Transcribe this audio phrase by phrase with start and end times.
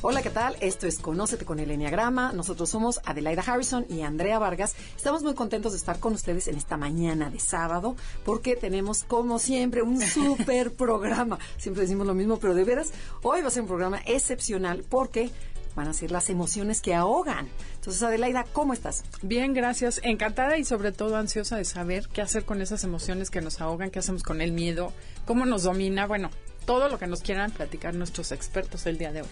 [0.00, 0.54] Hola, ¿qué tal?
[0.60, 2.30] Esto es Conócete con el Enneagrama.
[2.32, 4.76] Nosotros somos Adelaida Harrison y Andrea Vargas.
[4.96, 9.40] Estamos muy contentos de estar con ustedes en esta mañana de sábado porque tenemos, como
[9.40, 11.40] siempre, un súper programa.
[11.56, 15.32] Siempre decimos lo mismo, pero de veras, hoy va a ser un programa excepcional porque
[15.74, 17.48] van a ser las emociones que ahogan.
[17.74, 19.02] Entonces, Adelaida, ¿cómo estás?
[19.22, 20.00] Bien, gracias.
[20.04, 23.90] Encantada y sobre todo ansiosa de saber qué hacer con esas emociones que nos ahogan,
[23.90, 24.92] qué hacemos con el miedo,
[25.26, 26.06] cómo nos domina.
[26.06, 26.30] Bueno,
[26.66, 29.28] todo lo que nos quieran platicar nuestros expertos el día de hoy.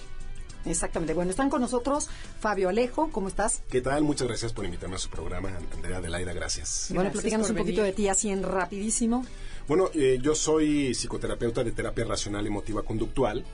[0.66, 1.14] Exactamente.
[1.14, 2.08] Bueno, están con nosotros
[2.40, 3.10] Fabio Alejo.
[3.10, 3.62] ¿Cómo estás?
[3.70, 4.02] ¿Qué tal?
[4.02, 6.32] Muchas gracias por invitarme a su programa, Andrea Adelaida.
[6.32, 6.90] Gracias.
[6.94, 9.24] bueno, platícanos un poquito de ti así en rapidísimo.
[9.68, 13.44] Bueno, eh, yo soy psicoterapeuta de terapia racional emotiva conductual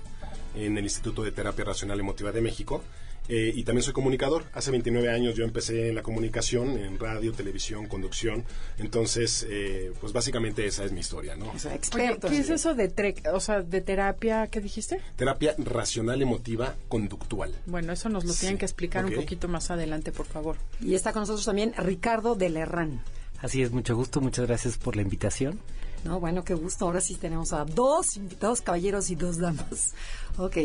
[0.54, 2.82] en el Instituto de Terapia Racional Emotiva de México.
[3.28, 4.44] Eh, y también soy comunicador.
[4.52, 8.44] Hace 29 años yo empecé en la comunicación, en radio, televisión, conducción.
[8.78, 11.50] Entonces, eh, pues básicamente esa es mi historia, ¿no?
[11.50, 12.28] O sea, experto.
[12.28, 12.92] ¿Qué es eso de,
[13.32, 14.48] o sea, de terapia?
[14.48, 15.00] ¿Qué dijiste?
[15.16, 17.54] Terapia racional emotiva conductual.
[17.66, 20.56] Bueno, eso nos lo tienen que explicar un poquito más adelante, por favor.
[20.80, 23.02] Y está con nosotros también Ricardo de Lerrán.
[23.40, 24.20] Así es, mucho gusto.
[24.20, 25.60] Muchas gracias por la invitación.
[26.04, 26.86] No, bueno, qué gusto.
[26.86, 29.94] Ahora sí tenemos a dos invitados caballeros y dos damas.
[30.36, 30.56] Ok.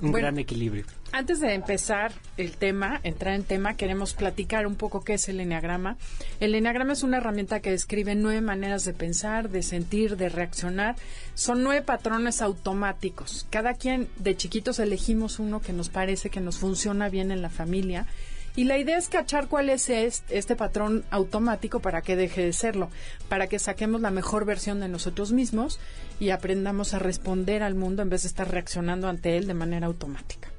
[0.00, 0.84] Un gran equilibrio.
[1.12, 5.40] Antes de empezar el tema, entrar en tema, queremos platicar un poco qué es el
[5.40, 5.98] Enneagrama.
[6.40, 10.96] El Enneagrama es una herramienta que describe nueve maneras de pensar, de sentir, de reaccionar.
[11.34, 13.46] Son nueve patrones automáticos.
[13.50, 17.50] Cada quien de chiquitos elegimos uno que nos parece que nos funciona bien en la
[17.50, 18.06] familia
[18.54, 22.90] y la idea es cachar cuál es este, patrón automático para que deje de serlo,
[23.28, 25.80] para que saquemos la mejor versión de nosotros mismos
[26.20, 29.86] y aprendamos a responder al mundo en vez de estar reaccionando ante él de manera
[29.86, 30.50] automática.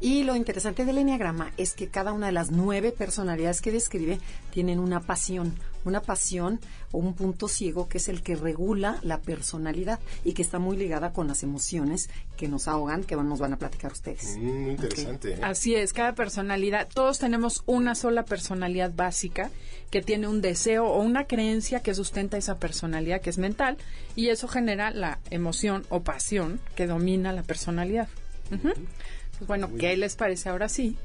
[0.00, 4.20] Y lo interesante del Enneagrama es que cada una de las nueve personalidades que describe
[4.52, 5.54] tienen una pasión,
[5.88, 6.60] una pasión
[6.92, 10.76] o un punto ciego que es el que regula la personalidad y que está muy
[10.76, 14.36] ligada con las emociones que nos ahogan, que nos van a platicar ustedes.
[14.36, 15.32] Mm, muy interesante.
[15.32, 15.40] ¿eh?
[15.42, 19.50] Así es, cada personalidad, todos tenemos una sola personalidad básica
[19.90, 23.76] que tiene un deseo o una creencia que sustenta esa personalidad que es mental
[24.14, 28.08] y eso genera la emoción o pasión que domina la personalidad.
[29.46, 30.96] Bueno, ¿qué les parece ahora sí?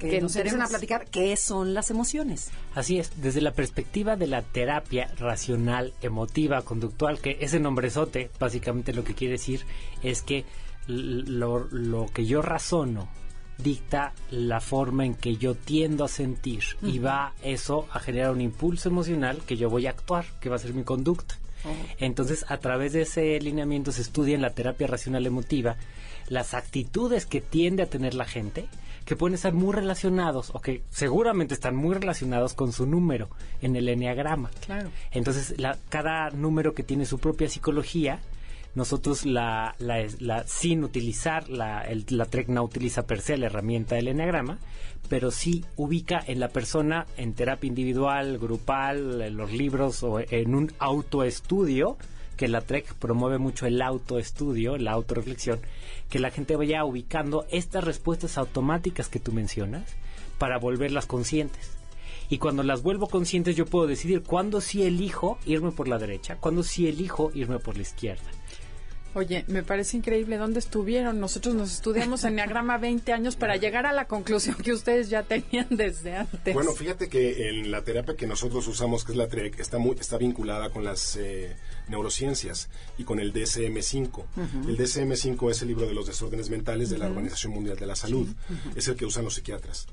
[0.00, 2.50] que, nos empiecen a platicar qué son las emociones.
[2.74, 8.92] Así es, desde la perspectiva de la terapia racional, emotiva, conductual, que ese nombrezote básicamente
[8.92, 9.64] lo que quiere decir
[10.02, 10.44] es que
[10.86, 13.08] lo, que yo razono
[13.58, 18.40] dicta la forma en que yo tiendo a sentir y va eso a generar un
[18.40, 21.36] impulso emocional que yo voy a actuar, que va a ser mi conducta.
[21.98, 25.76] Entonces, a través de ese lineamiento se estudia en la terapia racional emotiva
[26.32, 28.66] las actitudes que tiende a tener la gente,
[29.04, 33.28] que pueden estar muy relacionados o que seguramente están muy relacionados con su número
[33.60, 34.50] en el enneagrama.
[34.64, 34.90] Claro.
[35.10, 35.54] Entonces,
[35.90, 38.20] cada número que tiene su propia psicología,
[38.74, 43.96] nosotros la, la, sin utilizar la, el, la TREC no utiliza per se la herramienta
[43.96, 44.58] del enneagrama,
[45.10, 50.54] pero sí ubica en la persona en terapia individual, grupal, en los libros o en
[50.54, 51.98] un autoestudio
[52.42, 55.60] que la TREC promueve mucho el autoestudio, la autoreflexión,
[56.10, 59.84] que la gente vaya ubicando estas respuestas automáticas que tú mencionas
[60.38, 61.70] para volverlas conscientes.
[62.30, 66.34] Y cuando las vuelvo conscientes yo puedo decidir cuándo sí elijo irme por la derecha,
[66.34, 68.24] cuándo sí elijo irme por la izquierda.
[69.14, 71.20] Oye, me parece increíble dónde estuvieron.
[71.20, 75.22] Nosotros nos estudiamos en Enneagrama 20 años para llegar a la conclusión que ustedes ya
[75.22, 76.54] tenían desde antes.
[76.54, 79.96] Bueno, fíjate que en la terapia que nosotros usamos, que es la TREC, está, muy,
[80.00, 81.54] está vinculada con las eh,
[81.88, 84.24] neurociencias y con el DSM-5.
[84.68, 87.96] El DSM-5 es el libro de los desórdenes mentales de la Organización Mundial de la
[87.96, 88.28] Salud.
[88.74, 89.86] Es el que usan los psiquiatras.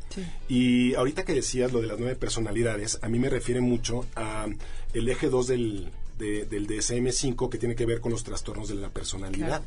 [0.47, 4.47] Y ahorita que decías lo de las nueve personalidades, a mí me refiere mucho a
[4.93, 8.89] el eje 2 del del DSM-5 que tiene que ver con los trastornos de la
[8.89, 9.63] personalidad.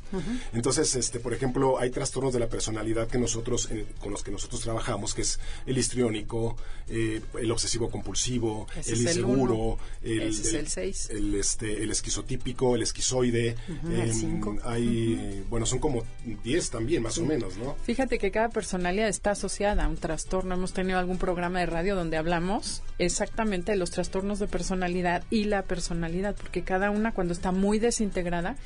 [0.52, 3.68] Entonces, este, por ejemplo, hay trastornos de la personalidad que nosotros,
[4.00, 6.56] con los que nosotros trabajamos, que es el histriónico,
[6.88, 13.56] eh, el obsesivo compulsivo, el inseguro, el, el, este, el esquizotípico, el esquizoide.
[13.90, 16.04] Em, hay, bueno, son como
[16.44, 17.76] 10 también, más o menos, ¿no?
[17.84, 20.54] Fíjate que cada personalidad está asociada a un trastorno.
[20.54, 25.44] Hemos tenido algún programa de radio donde hablamos exactamente de los trastornos de personalidad y
[25.44, 28.56] la personalidad porque cada una cuando está muy desintegrada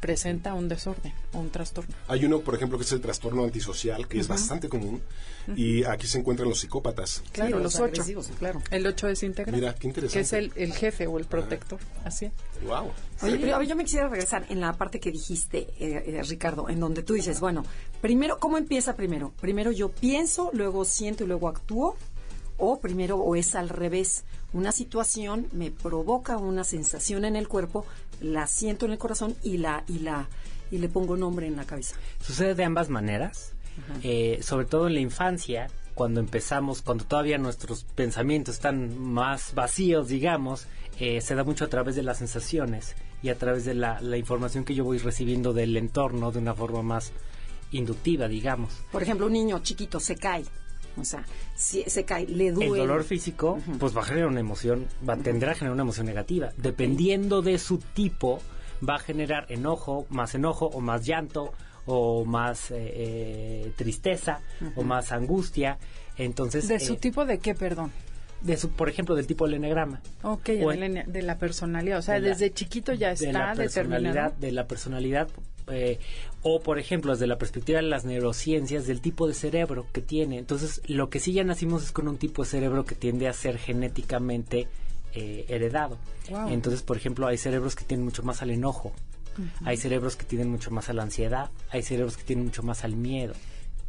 [0.00, 1.94] presenta un desorden o un trastorno.
[2.08, 5.02] Hay uno, por ejemplo, que es el trastorno antisocial, que es bastante común,
[5.56, 7.22] y aquí se encuentran los psicópatas.
[7.32, 7.84] Claro, Sí, los ocho.
[7.84, 8.62] agresivos, sí, claro.
[8.70, 9.52] El 8 es íntegra.
[9.52, 10.14] Mira, qué interesante.
[10.18, 11.78] Que es el, el jefe o el protector.
[12.02, 12.32] Así es.
[12.66, 12.90] Wow.
[13.20, 16.22] Oye, pero a ver, yo me quisiera regresar en la parte que dijiste, eh, eh,
[16.26, 17.66] Ricardo, en donde tú dices, bueno,
[18.00, 19.34] primero, ¿cómo empieza primero?
[19.38, 21.94] Primero yo pienso, luego siento y luego actúo,
[22.56, 24.24] o primero, o es al revés.
[24.52, 27.86] Una situación me provoca una sensación en el cuerpo,
[28.20, 30.28] la siento en el corazón y la, y la,
[30.70, 31.96] y le pongo nombre en la cabeza.
[32.20, 33.52] Sucede de ambas maneras,
[34.02, 40.08] eh, sobre todo en la infancia, cuando empezamos, cuando todavía nuestros pensamientos están más vacíos,
[40.08, 40.66] digamos,
[40.98, 44.16] eh, se da mucho a través de las sensaciones y a través de la, la
[44.16, 47.12] información que yo voy recibiendo del entorno de una forma más
[47.70, 48.72] inductiva, digamos.
[48.90, 50.44] Por ejemplo, un niño chiquito se cae,
[50.96, 52.82] o sea, si se cae, le duele.
[52.82, 56.06] El dolor físico, pues va a generar una emoción, va, tendrá a generar una emoción
[56.06, 56.52] negativa.
[56.56, 58.40] Dependiendo de su tipo,
[58.86, 61.52] va a generar enojo, más enojo o más llanto
[61.86, 64.40] o más eh, eh, tristeza
[64.76, 65.78] o más angustia.
[66.16, 67.92] Entonces, ¿De su eh, tipo de qué, perdón?
[68.40, 70.00] De su, por ejemplo, del tipo del enegrama.
[70.22, 71.98] Ok, O de, la, de la personalidad.
[71.98, 74.34] O sea, de la- desde chiquito ya de la está personalidad, determinado.
[74.40, 75.28] de la personalidad
[75.72, 75.98] eh,
[76.42, 80.38] o por ejemplo desde la perspectiva de las neurociencias del tipo de cerebro que tiene
[80.38, 83.32] entonces lo que sí ya nacimos es con un tipo de cerebro que tiende a
[83.32, 84.66] ser genéticamente
[85.14, 85.98] eh, heredado
[86.28, 86.48] Wow.
[86.48, 88.92] entonces por ejemplo hay cerebros que tienen mucho más al enojo
[89.64, 92.82] hay cerebros que tienen mucho más a la ansiedad hay cerebros que tienen mucho más
[92.84, 93.34] al miedo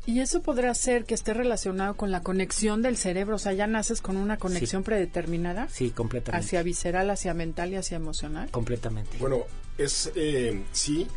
[0.06, 3.36] Y eso podrá ser que esté relacionado con la conexión del cerebro.
[3.36, 7.76] O sea, ya naces con una conexión predeterminada sí completamente hacia visceral, hacia mental y
[7.76, 8.50] hacia emocional.
[8.50, 9.44] completamente Bueno,
[9.78, 11.08] es eh, sí,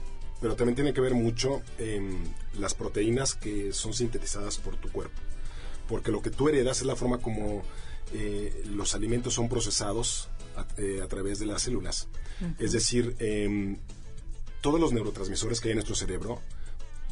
[0.40, 5.18] pero también tiene que ver mucho en las proteínas que son sintetizadas por tu cuerpo.
[5.88, 7.62] Porque lo que tú heredas es la forma como
[8.12, 12.08] eh, los alimentos son procesados a, eh, a través de las células.
[12.58, 13.78] Es decir, em,
[14.60, 16.40] todos los neurotransmisores que hay en nuestro cerebro,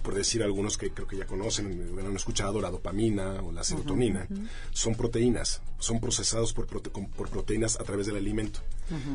[0.03, 4.27] por decir algunos que creo que ya conocen, han escuchado, la dopamina o la serotonina,
[4.73, 8.61] son proteínas, son procesados por, prote- por proteínas a través del alimento.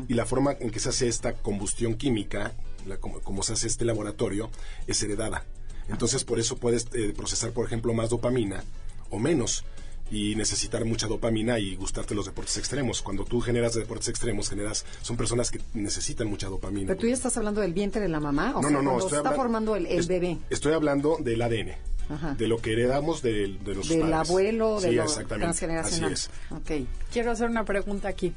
[0.08, 2.54] Y la forma en que se hace esta combustión química,
[2.86, 4.50] la- como, como se hace este laboratorio,
[4.86, 5.44] es heredada.
[5.88, 8.62] Entonces, por eso puedes eh, procesar, por ejemplo, más dopamina
[9.10, 9.64] o menos
[10.10, 13.02] y necesitar mucha dopamina y gustarte los deportes extremos.
[13.02, 16.88] Cuando tú generas deportes extremos, generas son personas que necesitan mucha dopamina.
[16.88, 18.98] Pero tú ya estás hablando del vientre de la mamá, o No, sea, no, no,
[18.98, 20.38] estoy está formando el, bebé.
[20.50, 21.72] Estoy hablando del ADN,
[22.08, 22.34] Ajá.
[22.34, 24.28] de lo que heredamos de, de los Del padres.
[24.28, 25.44] abuelo, de sí, lo exactamente.
[25.44, 26.12] transgeneracional.
[26.14, 26.30] Así
[26.74, 26.86] es.
[27.12, 28.32] Quiero hacer una pregunta aquí.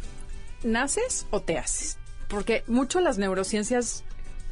[0.64, 1.98] ¿Naces o te haces?
[2.28, 4.04] Porque mucho las neurociencias,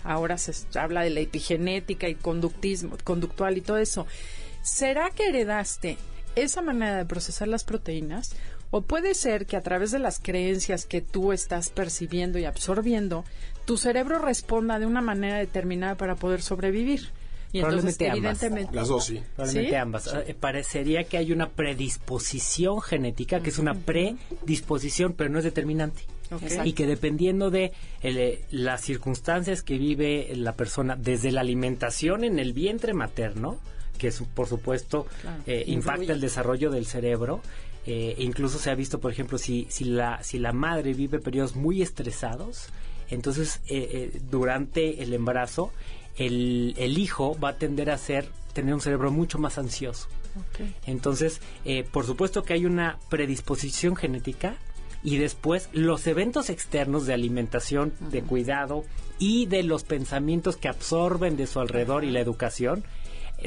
[0.04, 4.08] ahora se habla de la epigenética y conductismo, conductual y todo eso.
[4.64, 5.98] ¿Será que heredaste
[6.36, 8.36] esa manera de procesar las proteínas?
[8.72, 13.26] ¿O puede ser que a través de las creencias que tú estás percibiendo y absorbiendo,
[13.66, 17.10] tu cerebro responda de una manera determinada para poder sobrevivir?
[17.52, 18.18] Y entonces, ambas.
[18.18, 19.24] evidentemente, Las dos, sí.
[19.36, 19.76] Probablemente ¿Sí?
[19.76, 20.14] ambas.
[20.28, 26.04] Eh, parecería que hay una predisposición genética, que es una predisposición, pero no es determinante.
[26.64, 27.72] Y que dependiendo de
[28.02, 33.58] el, eh, las circunstancias que vive la persona, desde la alimentación en el vientre materno,
[34.00, 35.44] que por supuesto Claro.
[35.46, 37.42] eh, impacta el desarrollo del cerebro,
[37.86, 41.56] eh, incluso se ha visto, por ejemplo, si, si, la, si la madre vive periodos
[41.56, 42.70] muy estresados,
[43.12, 45.72] entonces eh, durante el embarazo,
[46.18, 50.08] el, el hijo va a tender a ser, tener un cerebro mucho más ansioso.
[50.86, 51.42] Entonces,
[51.92, 54.56] por supuesto que hay una predisposición genética
[55.04, 58.84] y después los eventos externos de alimentación, de cuidado
[59.18, 62.84] y de los pensamientos que absorben de su alrededor y la educación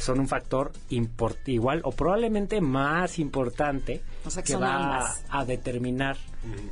[0.00, 4.74] son un factor import- igual o probablemente más importante O sea que que son va
[4.76, 5.24] ambas.
[5.28, 6.16] a determinar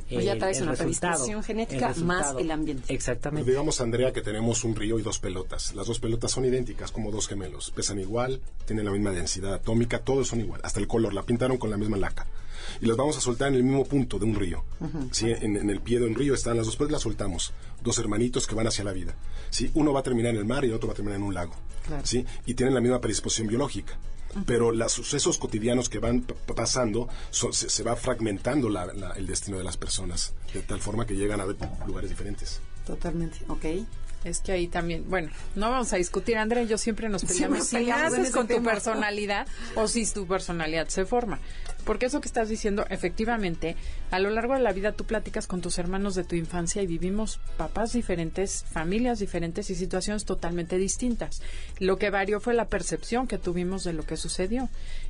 [0.09, 2.93] Pues ya el- traes el una predisposición genética el más el ambiente.
[2.93, 3.49] Exactamente.
[3.49, 5.73] Digamos, Andrea, que tenemos un río y dos pelotas.
[5.75, 7.71] Las dos pelotas son idénticas, como dos gemelos.
[7.71, 10.59] Pesan igual, tienen la misma densidad atómica, todos son igual.
[10.63, 12.25] Hasta el color, la pintaron con la misma laca.
[12.81, 14.63] Y las vamos a soltar en el mismo punto de un río.
[15.11, 15.31] ¿sí?
[15.31, 17.53] en, en el pie de un río están las dos pelotas, las soltamos.
[17.81, 19.15] Dos hermanitos que van hacia la vida.
[19.49, 19.71] ¿sí?
[19.73, 21.33] Uno va a terminar en el mar y el otro va a terminar en un
[21.33, 21.53] lago.
[21.87, 22.05] Claro.
[22.05, 22.25] ¿sí?
[22.45, 23.97] Y tienen la misma predisposición biológica.
[24.45, 26.21] Pero los sucesos cotidianos que van
[26.55, 30.79] pasando, so- se, se va fragmentando la- la- el destino de las personas, de tal
[30.79, 32.61] forma que llegan a ver lugares diferentes.
[32.87, 33.65] Totalmente, ok.
[34.23, 37.67] Es que ahí también, bueno, no vamos a discutir, Andrea yo siempre nos peleamos.
[37.67, 38.71] si ese con tu tema.
[38.71, 41.39] personalidad o si tu personalidad se forma.
[41.85, 43.75] Porque eso que estás diciendo, efectivamente,
[44.11, 46.87] a lo largo de la vida tú platicas con tus hermanos de tu infancia y
[46.87, 51.41] vivimos papás diferentes, familias diferentes y situaciones totalmente distintas.
[51.79, 54.69] Lo que varió fue la percepción que tuvimos de lo que sucedió.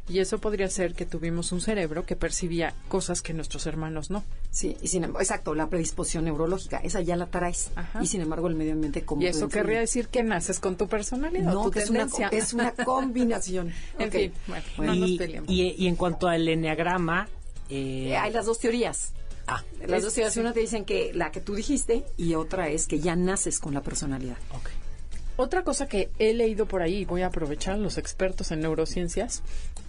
[0.10, 4.24] Y eso podría ser que tuvimos un cerebro que percibía cosas que nuestros hermanos no.
[4.50, 7.70] Sí, y sin embargo, exacto, la predisposición neurológica, esa ya la traes.
[7.76, 8.02] Ajá.
[8.04, 10.88] Y sin embargo, el medio ambiente como Y eso querría decir que naces con tu
[10.88, 12.28] personalidad, no, tu que es una, tendencia.
[12.30, 13.72] es una combinación.
[14.00, 14.14] en Ok.
[14.14, 15.50] fin, bueno, no nos y, peleemos.
[15.50, 17.28] y- y en cuanto al enneagrama,
[17.70, 19.14] eh, Eh, Hay las dos teorías.
[19.48, 20.40] ah, Las Es- dos teorías, sí.
[20.40, 23.74] una te dicen que la que tú dijiste y otra es que ya naces con
[23.74, 24.38] la personalidad.
[24.52, 24.70] ok.
[25.38, 29.42] Otra cosa que he leído por ahí, y voy a aprovechar los expertos en neurociencias,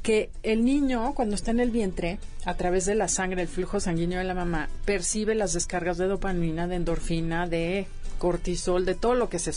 [0.02, 3.78] que el niño cuando está en el vientre, a través de la sangre, el flujo
[3.80, 7.86] sanguíneo de la mamá, percibe las descargas de dopamina, de endorfina, de
[8.18, 9.52] cortisol, de todo lo que se,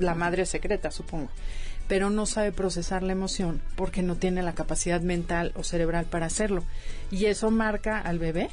[0.00, 1.28] la madre secreta, supongo.
[1.88, 6.26] Pero no sabe procesar la emoción porque no tiene la capacidad mental o cerebral para
[6.26, 6.64] hacerlo.
[7.10, 8.48] Y eso marca al bebé.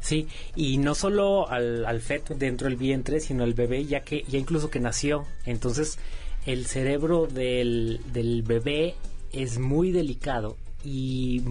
[0.00, 4.24] Sí, y no solo al, al feto dentro del vientre, sino al bebé, ya que
[4.28, 5.26] ya incluso que nació.
[5.46, 5.98] Entonces,
[6.44, 8.94] el cerebro del, del bebé
[9.32, 11.42] es muy delicado y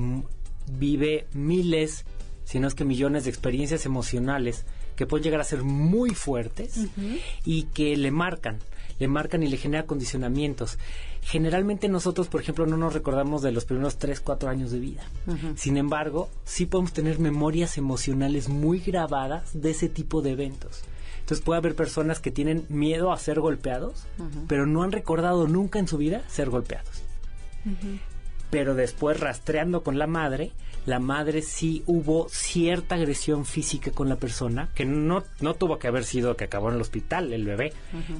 [0.68, 2.06] vive miles,
[2.46, 4.66] si no es que millones de experiencias emocionales
[4.96, 6.88] que pueden llegar a ser muy fuertes
[7.44, 8.60] y que le marcan,
[9.00, 10.78] le marcan y le generan condicionamientos.
[11.22, 15.04] Generalmente nosotros, por ejemplo, no nos recordamos de los primeros 3, 4 años de vida.
[15.56, 20.84] Sin embargo, sí podemos tener memorias emocionales muy grabadas de ese tipo de eventos.
[21.20, 24.06] Entonces puede haber personas que tienen miedo a ser golpeados,
[24.48, 27.02] pero no han recordado nunca en su vida ser golpeados.
[28.52, 30.52] Pero después rastreando con la madre,
[30.86, 35.88] la madre sí hubo cierta agresión física con la persona, que no, no tuvo que
[35.88, 37.74] haber sido que acabó en el hospital el bebé,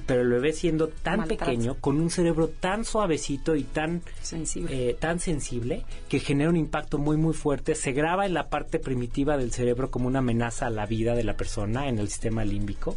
[0.06, 1.46] pero el bebé siendo tan Maltrato.
[1.46, 4.90] pequeño, con un cerebro tan suavecito y tan Sensible.
[4.90, 8.80] eh, tan sensible que genera un impacto muy muy fuerte, se graba en la parte
[8.80, 12.44] primitiva del cerebro como una amenaza a la vida de la persona en el sistema
[12.46, 12.96] límbico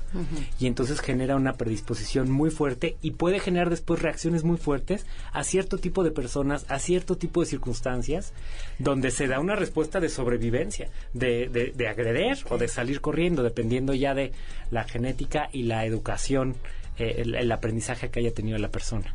[0.58, 5.44] y entonces genera una predisposición muy fuerte y puede generar después reacciones muy fuertes a
[5.44, 8.32] cierto tipo de personas, a cierto tipo de circunstancias
[8.78, 13.42] donde se da una respuesta de sobrevivencia, de, de, de agreder o de salir corriendo,
[13.42, 14.32] dependiendo ya de
[14.70, 16.56] la genética y la educación,
[16.98, 19.12] eh, el- el aprendizaje que haya tenido la persona.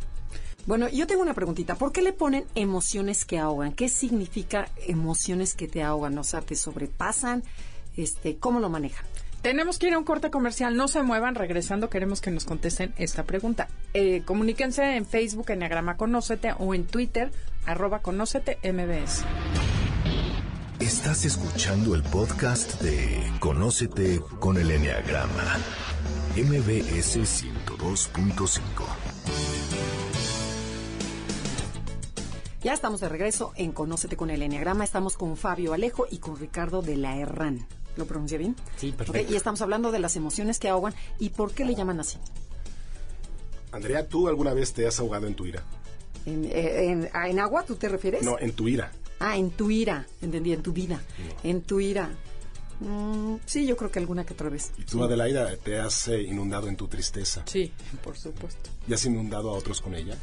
[0.66, 1.76] Bueno, yo tengo una preguntita.
[1.76, 3.74] ¿Por qué le ponen emociones que ahogan?
[3.74, 6.18] ¿Qué significa emociones que te ahogan?
[6.18, 7.44] O sea, te sobrepasan.
[7.98, 9.06] Este, ¿Cómo lo manejan?
[9.42, 10.78] Tenemos que ir a un corte comercial.
[10.78, 11.36] No se muevan.
[11.36, 13.68] Regresando, queremos que nos contesten esta pregunta.
[13.94, 17.30] Eh, comuníquense en Facebook, Enneagrama Conócete, o en Twitter,
[17.66, 19.26] arroba Conócete MBS.
[20.84, 25.58] Estás escuchando el podcast de Conócete con el Enneagrama.
[26.36, 28.60] MBS 102.5.
[32.64, 34.84] Ya estamos de regreso en Conócete con el Enneagrama.
[34.84, 37.66] Estamos con Fabio Alejo y con Ricardo de la Herrán.
[37.96, 38.56] ¿Lo pronuncié bien?
[38.78, 39.22] Sí, perfecto.
[39.22, 42.18] Ok, y estamos hablando de las emociones que ahogan y por qué le llaman así.
[43.72, 45.64] Andrea, ¿tú alguna vez te has ahogado en tu ira?
[46.26, 48.24] ¿En, eh, en- ah, ¿en agua tú te refieres?
[48.24, 48.92] No, en tu ira.
[49.26, 50.06] Ah, en tu ira.
[50.22, 51.02] Entendí, en tu vida.
[51.44, 52.10] En tu ira.
[52.82, 54.72] Mm, sí, yo creo que alguna que otra vez.
[54.78, 57.42] Y tú, Adelaida, te has eh, inundado en tu tristeza.
[57.46, 57.72] Sí,
[58.04, 58.70] por supuesto.
[58.86, 60.18] ¿Y has inundado a otros con ella?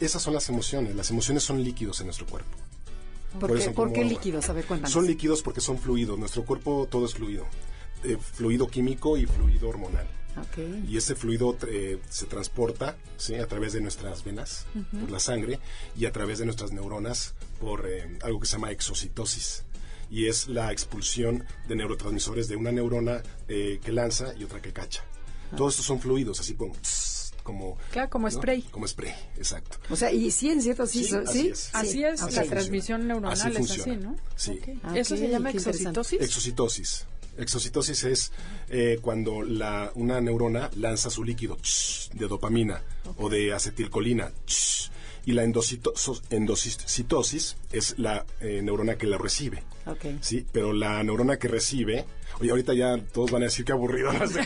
[0.00, 0.94] Esas son las emociones.
[0.94, 2.56] Las emociones son líquidos en nuestro cuerpo.
[3.40, 4.48] ¿Por, Por qué, por qué líquidos?
[4.48, 4.92] A ver, cuéntanos.
[4.92, 6.16] Son líquidos porque son fluidos.
[6.16, 7.44] Nuestro cuerpo todo es fluido.
[8.04, 10.06] Eh, fluido químico y fluido hormonal.
[10.88, 13.34] Y ese fluido eh, se transporta ¿sí?
[13.34, 14.64] a través de nuestras venas,
[14.98, 15.58] por la sangre,
[15.96, 19.64] y a través de nuestras neuronas por eh, algo que se llama exocitosis.
[20.10, 24.72] Y es la expulsión de neurotransmisores de una neurona eh, que lanza y otra que
[24.72, 25.04] cacha.
[25.56, 26.74] Todos estos son fluidos, así como...
[26.74, 28.30] tss, como Claro, como ¿no?
[28.30, 28.62] spray.
[28.62, 29.78] Como spray, exacto.
[29.90, 31.04] O sea, y sí, en cierto, sí.
[31.04, 31.48] Sí, so- así ¿sí?
[31.48, 31.70] es.
[31.74, 32.00] Así
[32.36, 34.10] la transmisión neuronal Así es así, funciona.
[34.10, 34.16] ¿no?
[34.36, 34.60] Sí.
[34.84, 36.20] Ah, ¿Eso se llama exocitosis?
[36.20, 37.06] Exocitosis.
[37.40, 38.32] Exocitosis es
[38.68, 42.82] eh, cuando la, una neurona lanza su líquido ch, de dopamina
[43.16, 44.32] o de acetilcolina.
[44.46, 44.90] ch,
[45.26, 49.62] y la endocitosis es la eh, neurona que la recibe.
[50.20, 52.06] Sí, pero la neurona que recibe,
[52.40, 54.12] oye, ahorita ya todos van a decir que aburrido.
[54.12, 54.40] No, sé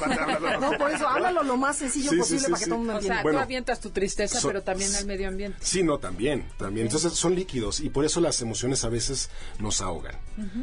[0.61, 2.93] No, por eso háblalo lo más sencillo Sí, posible sí, para que todo el mundo
[2.93, 3.23] O sea, entienda.
[3.23, 5.59] Bueno, tú avientas tu tristeza, so- pero también al medio ambiente.
[5.61, 6.87] Sí, no, también, también.
[6.87, 10.17] Entonces son líquidos y por eso las emociones a veces nos ahogan.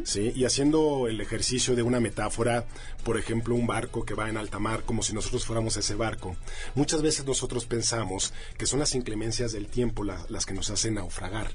[0.04, 0.32] ¿sí?
[0.36, 2.66] Y haciendo el ejercicio de una metáfora,
[3.06, 6.36] por ejemplo, un barco que va en alta mar, como si nosotros fuéramos ese barco,
[6.76, 10.96] muchas veces nosotros pensamos que son las inclemencias del tiempo la- las que nos hacen
[10.96, 11.52] naufragar,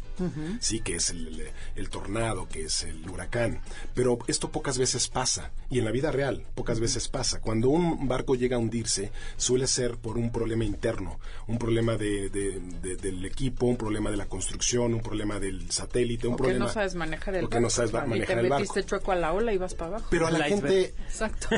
[0.61, 3.61] sí, que es el, el- el tornado, que es el huracán.
[3.95, 7.41] Pero esto pocas veces pasa, y en la vida real pocas veces pasa.
[7.41, 12.29] Cuando un barco llega a hundirse, suele ser por un problema interno, un problema de,
[12.31, 16.51] de- de- del equipo, un problema de la construcción, un problema del satélite, un Porque
[16.53, 16.67] problema...
[16.67, 17.61] no sabes manejar el barco.
[17.61, 18.89] no sabes o sea, manejar y el te metiste barco.
[18.89, 20.07] chueco a la ola y vas para abajo.
[20.11, 21.49] Pero a la gente, Exacto.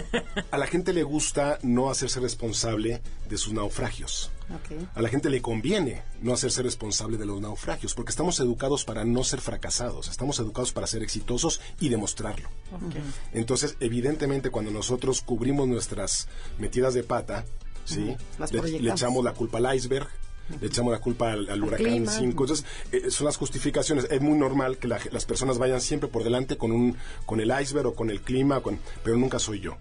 [0.51, 4.31] a la gente le gusta no hacerse responsable de sus naufragios.
[4.51, 4.89] Ok.
[4.95, 9.05] A la gente le conviene no hacerse responsable de los naufragios, porque estamos educados para
[9.05, 12.49] no ser fracasados, estamos educados para ser exitosos y demostrarlo.
[12.73, 12.97] Ok.
[13.35, 16.29] Entonces, evidentemente, cuando nosotros cubrimos nuestras
[16.59, 17.45] metidas de pata,
[17.85, 18.17] ¿sí?
[18.53, 20.09] Le, echamos la culpa al iceberg.
[20.63, 22.11] Le echamos la culpa al, al huracán clima.
[22.11, 22.45] 5.
[22.45, 24.07] Entonces, eh, son las justificaciones.
[24.11, 27.53] Es muy normal que la- las personas vayan siempre por delante con un con el
[27.61, 29.77] iceberg o con el clima, con, pero nunca soy yo.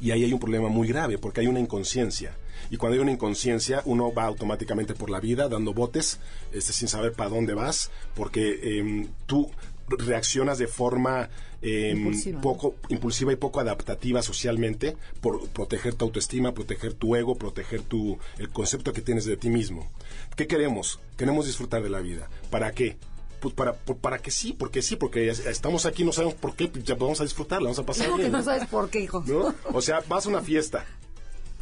[0.00, 2.36] Y ahí hay un problema muy grave porque hay una inconsciencia.
[2.70, 6.18] Y cuando hay una inconsciencia, uno va automáticamente por la vida dando botes
[6.52, 9.50] este, sin saber para dónde vas, porque em, tú
[9.88, 11.30] reaccionas de forma
[11.62, 17.36] em, Impulsiva, poco impulsiva y poco adaptativa socialmente por proteger tu autoestima, proteger tu ego,
[17.36, 19.90] proteger tu el concepto que tienes de ti mismo.
[20.36, 21.00] ¿Qué queremos?
[21.16, 22.28] Queremos disfrutar de la vida.
[22.50, 22.96] ¿Para qué?
[23.40, 26.54] Pues para, por- para que sí, porque sí, porque es- estamos aquí, no sabemos por
[26.56, 29.00] qué, pues ya vamos a disfrutarla, vamos a pasar No, que no sabes por qué,
[29.00, 29.22] hijo.
[29.26, 29.54] ¿no?
[29.72, 30.84] O sea, vas a una fiesta.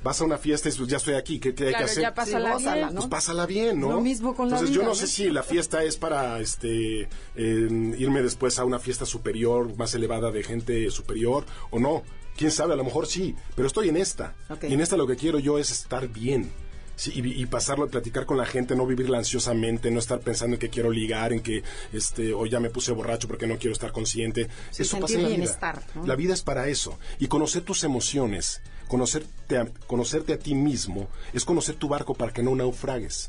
[0.02, 2.02] Vas a una fiesta y dices, ya estoy aquí, ¿qué, qué hay que hacer?
[2.02, 2.86] ya pásala Sí, gózala, bien.
[2.88, 2.94] ¿no?
[3.00, 3.90] Pues pásala bien, ¿no?
[3.90, 5.00] Lo mismo con la Entonces, yo vida, no ¿no?
[5.00, 9.94] sé si la fiesta es para este eh, irme después a una fiesta superior, más
[9.94, 12.02] elevada de gente superior, o no.
[12.36, 14.34] Quién sabe, a lo mejor sí, pero estoy en esta.
[14.68, 16.52] Y en esta lo que quiero yo es estar bien.
[16.96, 20.60] Sí, y, y pasarlo, platicar con la gente, no vivirla ansiosamente, no estar pensando en
[20.60, 21.62] que quiero ligar, en que
[21.92, 24.48] este, o ya me puse borracho porque no quiero estar consciente.
[24.70, 25.92] Sí, eso pasa en la bienestar, vida.
[25.94, 26.06] ¿no?
[26.06, 26.98] La vida es para eso.
[27.18, 32.32] Y conocer tus emociones, conocerte a, conocerte a ti mismo, es conocer tu barco para
[32.32, 33.28] que no naufragues.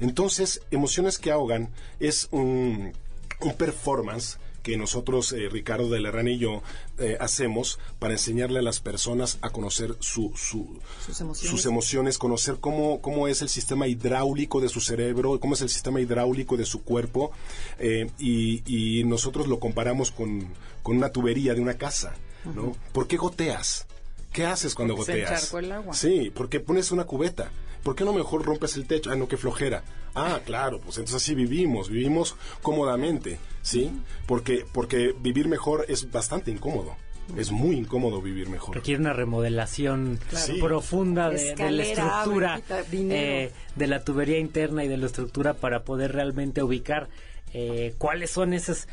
[0.00, 2.92] Entonces, emociones que ahogan es un,
[3.40, 6.62] un performance que nosotros, eh, Ricardo de la Herrera y yo,
[6.98, 11.50] eh, hacemos para enseñarle a las personas a conocer su, su- Sus emociones.
[11.50, 15.70] sus emociones, conocer cómo, cómo es el sistema hidráulico de su cerebro, cómo es el
[15.70, 17.32] sistema hidráulico de su cuerpo,
[17.78, 18.62] eh, y,
[19.00, 20.48] y nosotros lo comparamos con,
[20.82, 22.14] con una tubería de una casa,
[22.54, 22.76] ¿no?
[22.92, 23.86] ¿Por qué goteas?
[24.32, 25.54] ¿Qué haces cuando Porque goteas?
[25.54, 25.94] el agua.
[25.94, 27.50] Sí, porque pones una cubeta.
[27.88, 29.10] ¿Por qué no mejor rompes el techo?
[29.10, 29.82] Ah, no, qué flojera.
[30.14, 33.90] Ah, claro, pues entonces así vivimos, vivimos cómodamente, ¿sí?
[34.26, 36.96] Porque, porque vivir mejor es bastante incómodo.
[37.38, 38.74] Es muy incómodo vivir mejor.
[38.76, 40.44] requiere una remodelación Claro.
[40.44, 40.60] Sí.
[40.60, 42.60] profunda de, de la estructura
[42.92, 47.08] eh, de la tubería interna y de la estructura para poder realmente ubicar
[47.54, 48.86] eh, cuáles son esas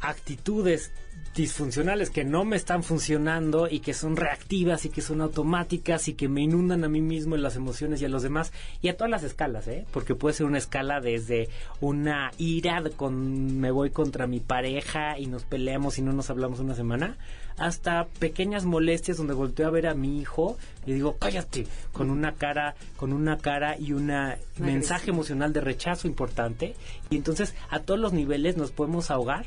[0.00, 0.92] actitudes
[1.36, 6.14] disfuncionales que no me están funcionando y que son reactivas y que son automáticas y
[6.14, 8.96] que me inundan a mí mismo en las emociones y a los demás y a
[8.96, 9.84] todas las escalas, ¿eh?
[9.92, 15.26] Porque puede ser una escala desde una ira con me voy contra mi pareja y
[15.26, 17.18] nos peleamos y no nos hablamos una semana
[17.58, 22.32] hasta pequeñas molestias donde volteo a ver a mi hijo y digo cállate con una
[22.32, 26.74] cara con una cara y una mensaje emocional de rechazo importante
[27.08, 29.46] y entonces a todos los niveles nos podemos ahogar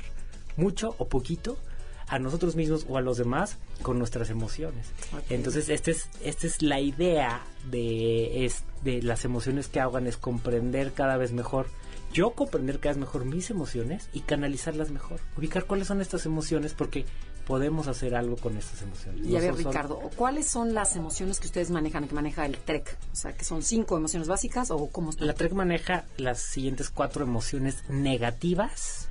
[0.57, 1.57] mucho o poquito
[2.09, 4.87] a nosotros mismos o a los demás con nuestras emociones.
[5.29, 10.17] Entonces, esta es, esta es la idea de, es, de las emociones que ahogan, es
[10.17, 11.67] comprender cada vez mejor,
[12.11, 15.19] yo comprender cada vez mejor mis emociones y canalizarlas mejor.
[15.37, 17.05] Ubicar cuáles son estas emociones porque
[17.49, 19.25] podemos hacer algo con estas emociones.
[19.25, 22.95] Y a ver, Ricardo, ¿cuáles son las emociones que ustedes manejan, que maneja el TREC?
[23.11, 25.25] O sea, que son cinco emociones básicas o cómo está?
[25.25, 29.08] La TREC maneja las siguientes cuatro emociones negativas,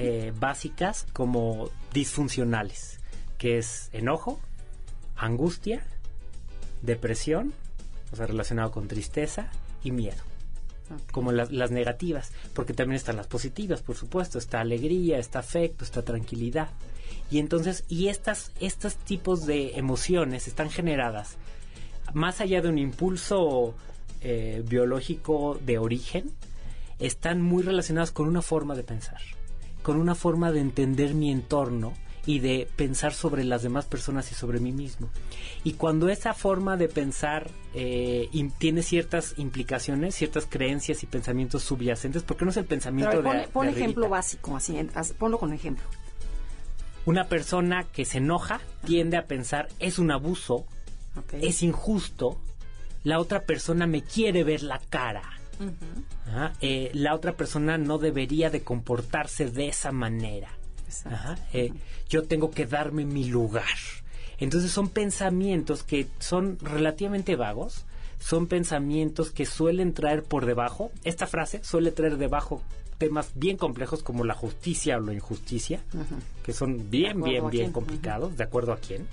[0.00, 3.00] eh, básicas, como disfuncionales,
[3.36, 4.40] que es enojo,
[5.16, 5.82] angustia,
[6.82, 7.52] depresión,
[8.12, 9.50] o sea, relacionado con tristeza
[9.82, 10.22] y miedo.
[11.12, 15.84] Como las, las negativas, porque también están las positivas, por supuesto, está alegría, está afecto,
[15.84, 16.70] está tranquilidad.
[17.30, 21.36] Y entonces, y estas, estos tipos de emociones están generadas
[22.14, 23.74] más allá de un impulso
[24.20, 26.32] eh, biológico de origen,
[26.98, 29.20] están muy relacionadas con una forma de pensar,
[29.82, 31.94] con una forma de entender mi entorno
[32.28, 35.08] y de pensar sobre las demás personas y sobre mí mismo.
[35.64, 42.22] Y cuando esa forma de pensar eh, tiene ciertas implicaciones, ciertas creencias y pensamientos subyacentes,
[42.22, 44.78] porque no es el Pero pensamiento ver, de, pon, de pon ejemplo básico, así,
[45.18, 45.84] ponlo con ejemplo.
[47.06, 50.66] Una persona que se enoja tiende a pensar es un abuso,
[51.32, 52.38] es injusto,
[53.04, 55.37] la otra persona me quiere ver la cara.
[56.26, 60.50] Ajá, eh, la otra persona no debería de comportarse de esa manera.
[61.04, 61.72] Ajá, eh,
[62.08, 63.64] yo tengo que darme mi lugar.
[64.38, 67.86] Entonces son pensamientos que son relativamente vagos,
[68.18, 72.62] son pensamientos que suelen traer por debajo, esta frase suele traer debajo
[72.98, 75.80] temas bien complejos como la justicia o la injusticia,
[76.42, 79.06] que son bien, bien, bien complicados, de acuerdo a quién.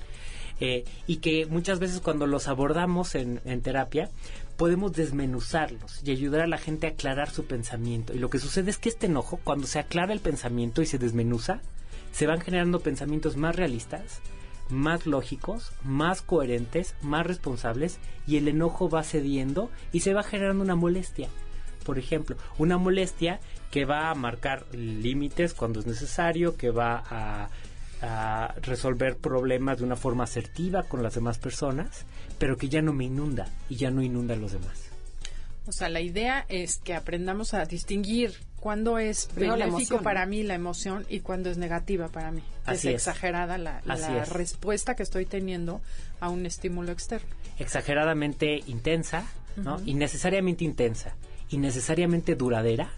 [0.59, 4.09] Eh, y que muchas veces cuando los abordamos en, en terapia
[4.55, 8.13] podemos desmenuzarlos y ayudar a la gente a aclarar su pensamiento.
[8.13, 10.97] Y lo que sucede es que este enojo, cuando se aclara el pensamiento y se
[10.97, 11.61] desmenuza,
[12.11, 14.21] se van generando pensamientos más realistas,
[14.69, 20.63] más lógicos, más coherentes, más responsables y el enojo va cediendo y se va generando
[20.63, 21.29] una molestia.
[21.83, 23.39] Por ejemplo, una molestia
[23.69, 27.49] que va a marcar límites cuando es necesario, que va a,
[28.05, 32.05] a resolver problemas de una forma asertiva con las demás personas,
[32.39, 34.89] pero que ya no me inunda y ya no inunda a los demás.
[35.67, 40.25] O sea, la idea es que aprendamos a distinguir cuándo es Primero benéfico emoción, para
[40.25, 40.29] ¿no?
[40.31, 42.43] mí la emoción y cuándo es negativa para mí.
[42.65, 43.07] Así es es.
[43.07, 44.29] exagerada la, Así la es.
[44.29, 45.81] respuesta que estoy teniendo
[46.19, 47.27] a un estímulo externo.
[47.57, 49.81] Exageradamente intensa, ¿no?
[49.85, 51.15] Innecesariamente intensa,
[51.49, 52.89] innecesariamente duradera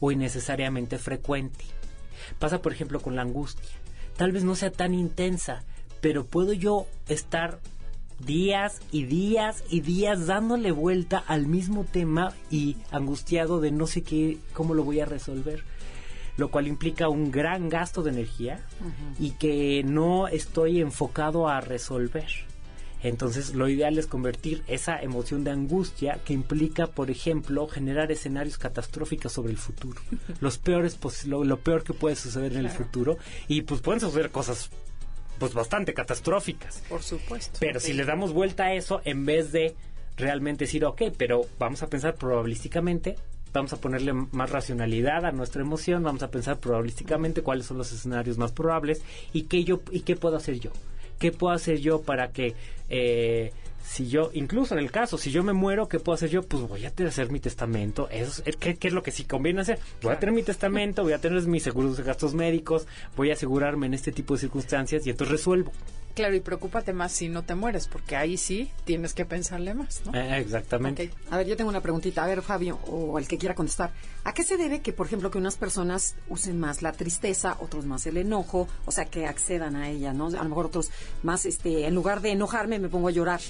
[0.00, 1.64] o innecesariamente frecuente.
[2.38, 3.70] Pasa, por ejemplo, con la angustia.
[4.18, 5.62] Tal vez no sea tan intensa,
[6.00, 7.60] pero puedo yo estar
[8.18, 14.02] días y días y días dándole vuelta al mismo tema y angustiado de no sé
[14.02, 15.62] qué, cómo lo voy a resolver.
[16.36, 18.60] Lo cual implica un gran gasto de energía
[19.20, 22.26] y que no estoy enfocado a resolver.
[23.02, 28.58] Entonces, lo ideal es convertir esa emoción de angustia que implica, por ejemplo, generar escenarios
[28.58, 30.00] catastróficos sobre el futuro.
[30.40, 34.70] Los peores lo peor que puede suceder en el futuro y pues pueden suceder cosas
[35.38, 36.82] pues bastante catastróficas.
[36.88, 37.58] Por supuesto.
[37.60, 39.76] Pero si le damos vuelta a eso, en vez de
[40.16, 43.16] realmente decir, ok, pero vamos a pensar probabilísticamente,
[43.52, 47.92] vamos a ponerle más racionalidad a nuestra emoción, vamos a pensar probabilísticamente cuáles son los
[47.92, 50.70] escenarios más probables y qué, yo, y qué puedo hacer yo.
[51.18, 52.54] ¿Qué puedo hacer yo para que,
[52.88, 53.52] eh,
[53.82, 56.42] si yo, incluso en el caso, si yo me muero, ¿qué puedo hacer yo?
[56.42, 58.08] Pues voy a hacer mi testamento.
[58.10, 59.78] Eso es, ¿qué, qué es lo que sí conviene hacer?
[60.02, 63.34] Voy a tener mi testamento, voy a tener mis seguros de gastos médicos, voy a
[63.34, 65.72] asegurarme en este tipo de circunstancias y entonces resuelvo.
[66.18, 70.02] Claro, y preocúpate más si no te mueres, porque ahí sí tienes que pensarle más,
[70.04, 70.12] ¿no?
[70.18, 71.12] Eh, exactamente.
[71.30, 72.24] A ver, yo tengo una preguntita.
[72.24, 73.92] A ver, Fabio, o el que quiera contestar.
[74.24, 77.86] ¿A qué se debe que, por ejemplo, que unas personas usen más la tristeza, otros
[77.86, 80.26] más el enojo, o sea, que accedan a ella, ¿no?
[80.26, 80.90] A lo mejor otros
[81.22, 83.40] más, este, en lugar de enojarme, me pongo a llorar.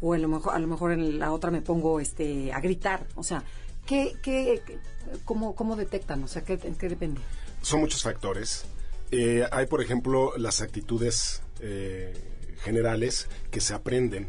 [0.00, 3.06] O a lo mejor, a lo mejor en la otra me pongo, este, a gritar.
[3.16, 3.44] O sea,
[3.84, 4.78] ¿qué, qué, qué-
[5.26, 6.24] cómo, cómo detectan?
[6.24, 7.20] O sea, ¿qué, qué depende?
[7.60, 8.64] Son muchos factores.
[9.10, 12.12] Eh, hay, por ejemplo, las actitudes eh,
[12.62, 14.28] generales que se aprenden,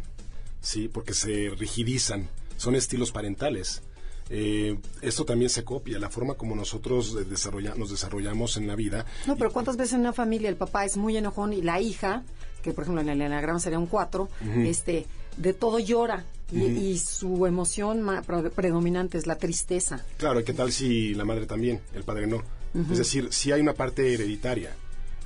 [0.62, 0.88] ¿sí?
[0.88, 2.30] Porque se rigidizan.
[2.58, 3.82] Son estilos parentales.
[4.30, 9.06] Eh, esto también se copia, la forma como nosotros desarrolla- nos desarrollamos en la vida.
[9.26, 12.24] No, pero ¿cuántas veces en una familia el papá es muy enojón y la hija,
[12.62, 14.28] que por ejemplo en el enagrama sería un 4,
[14.66, 15.06] este,
[15.38, 20.04] de todo llora y, y su emoción pre- predominante es la tristeza?
[20.18, 22.44] Claro, ¿y qué tal si la madre también, el padre no?
[22.92, 24.76] Es decir, si hay una parte hereditaria.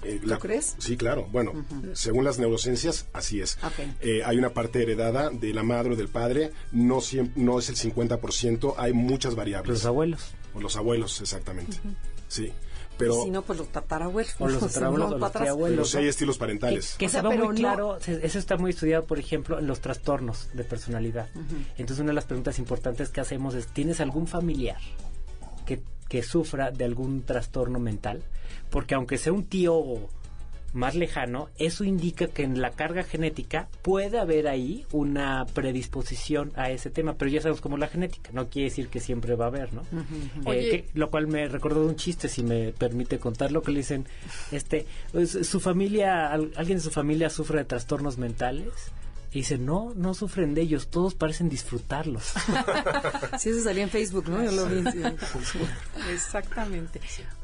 [0.04, 0.76] Eh, la- crees?
[0.80, 1.28] Sí, claro.
[1.32, 3.58] Bueno, según las neurociencias, así es.
[4.02, 7.70] Eh, hay una parte heredada de la madre o del padre, no, siem- no es
[7.70, 9.70] el 50%, hay muchas variables.
[9.80, 10.32] Los abuelos.
[10.54, 11.78] O los abuelos, exactamente.
[12.28, 12.52] Sí.
[12.98, 14.36] Pero, y si no, pues los tatarabuelos.
[14.40, 16.96] O los tatarabuelos no, o para los pero hay estilos Que, parentales.
[17.00, 19.66] que O se sea, va muy no- claro, eso está muy estudiado, por ejemplo, en
[19.68, 21.30] los trastornos de personalidad.
[21.78, 24.78] Entonces, una de las preguntas importantes que hacemos es, ¿tienes algún familiar
[26.12, 28.22] que, sufra de algún trastorno mental?
[28.70, 30.10] Porque aunque sea un tío
[30.74, 36.70] más lejano, eso indica que en la carga genética puede haber ahí una predisposición a
[36.70, 39.46] ese tema, pero ya sabemos cómo es la genética, no quiere decir que siempre va
[39.46, 39.82] a haber, ¿no?
[39.82, 40.70] Eh, Oye.
[40.70, 44.06] que- lo cual me recordó de un chiste, si me permite contarlo, que le dicen,
[44.54, 48.70] este, pues, su familia, al- alguien de su familia sufre de trastornos mentales.
[49.32, 52.34] Y dice, no, no sufren de ellos, todos parecen disfrutarlos.
[53.40, 54.44] Sí, eso salía en Facebook, ¿no?
[54.44, 54.84] Yo lo vi.
[54.92, 55.60] sí.
[56.12, 57.00] Exactamente.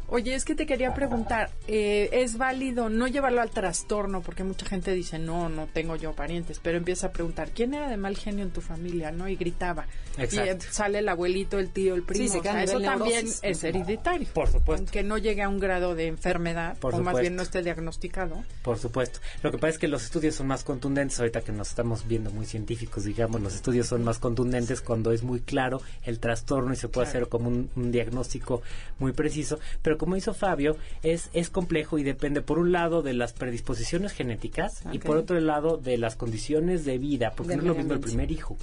[0.09, 4.21] Oye, es que te quería preguntar, eh, ¿es válido no llevarlo al trastorno?
[4.21, 7.89] Porque mucha gente dice, no, no tengo yo parientes, pero empieza a preguntar, ¿quién era
[7.89, 9.11] de mal genio en tu familia?
[9.11, 9.27] ¿No?
[9.27, 9.85] Y gritaba.
[10.17, 10.45] Exacto.
[10.45, 12.23] Y eh, sale el abuelito, el tío, el primo.
[12.23, 14.29] Sí, se O sea, eso también es hereditario.
[14.33, 14.83] Por supuesto.
[14.83, 18.45] Aunque no llegue a un grado de enfermedad, Por o más bien no esté diagnosticado.
[18.61, 19.19] Por supuesto.
[19.43, 22.31] Lo que pasa es que los estudios son más contundentes, ahorita que nos estamos viendo
[22.31, 26.77] muy científicos, digamos, los estudios son más contundentes cuando es muy claro el trastorno y
[26.77, 28.61] se puede hacer como un, un diagnóstico
[28.99, 29.59] muy preciso.
[29.81, 34.11] Pero como hizo Fabio, es, es complejo y depende por un lado de las predisposiciones
[34.13, 37.93] genéticas y por otro lado de las condiciones de vida, porque no es lo mismo
[37.93, 38.57] el primer hijo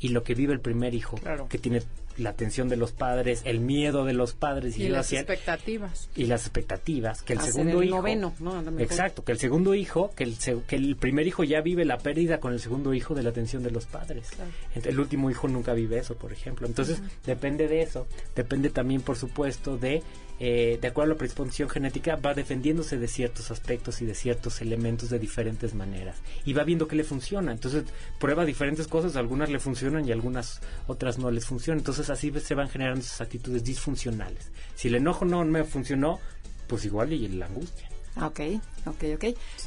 [0.00, 1.48] y lo que vive el primer hijo, Claro.
[1.48, 1.82] que tiene
[2.16, 6.08] la atención de los padres, el miedo de los padres y, las hacia- expectativas.
[6.16, 8.62] y las expectativas que el Hacer segundo el hijo noveno, ¿no?
[8.80, 12.40] Exacto que el segundo hijo que el que el primer hijo ya vive la pérdida
[12.40, 14.28] con el segundo hijo de la atención de los padres.
[14.30, 14.50] Claro.
[14.74, 16.66] El último hijo nunca vive eso por ejemplo.
[16.66, 18.06] Entonces depende de eso.
[18.34, 20.02] Depende también por supuesto de
[20.38, 24.60] eh, de acuerdo a la predisposición genética va defendiéndose de ciertos aspectos y de ciertos
[24.60, 26.16] elementos de diferentes maneras.
[26.44, 27.52] Y va viendo qué le funciona.
[27.52, 27.84] Entonces
[28.20, 31.78] prueba diferentes cosas algunas le funcionan y algunas otras no les funcionan.
[31.78, 36.18] Entonces así se van generando esas actitudes disfuncionales si el enojo no me funcionó
[36.66, 38.40] pues igual y la angustia Ah, Ok,
[38.86, 39.24] ok, ok.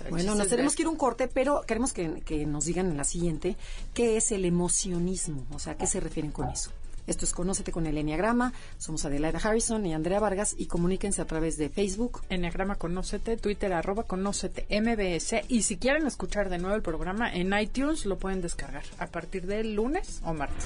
[0.10, 2.97] Bueno, nos tenemos que ir a un corte, pero queremos que, que nos digan en
[2.97, 3.56] la siguiente
[3.93, 6.71] qué es el emocionismo, o sea, ¿a qué se refieren con eso?
[7.10, 8.54] Esto es Conócete con el Enneagrama.
[8.78, 12.21] Somos Adelaida Harrison y Andrea Vargas y comuníquense a través de Facebook.
[12.30, 15.43] Enneagrama Conócete, Twitter arroba Conócete MBS.
[15.47, 19.47] Y si quieren escuchar de nuevo el programa en iTunes, lo pueden descargar a partir
[19.47, 20.65] del lunes o martes.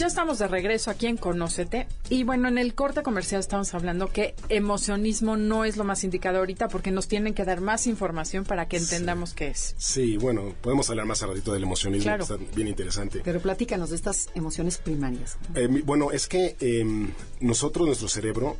[0.00, 1.86] Ya estamos de regreso aquí en Conócete.
[2.08, 6.38] Y bueno, en el corte comercial estamos hablando que emocionismo no es lo más indicado
[6.38, 9.74] ahorita porque nos tienen que dar más información para que entendamos qué es.
[9.76, 12.26] Sí, bueno, podemos hablar más a ratito del emocionismo, Claro.
[12.26, 13.20] que está bien interesante.
[13.22, 15.36] Pero platícanos de estas emociones primarias.
[15.54, 18.56] Eh, bueno, es que em, nosotros, nuestro cerebro,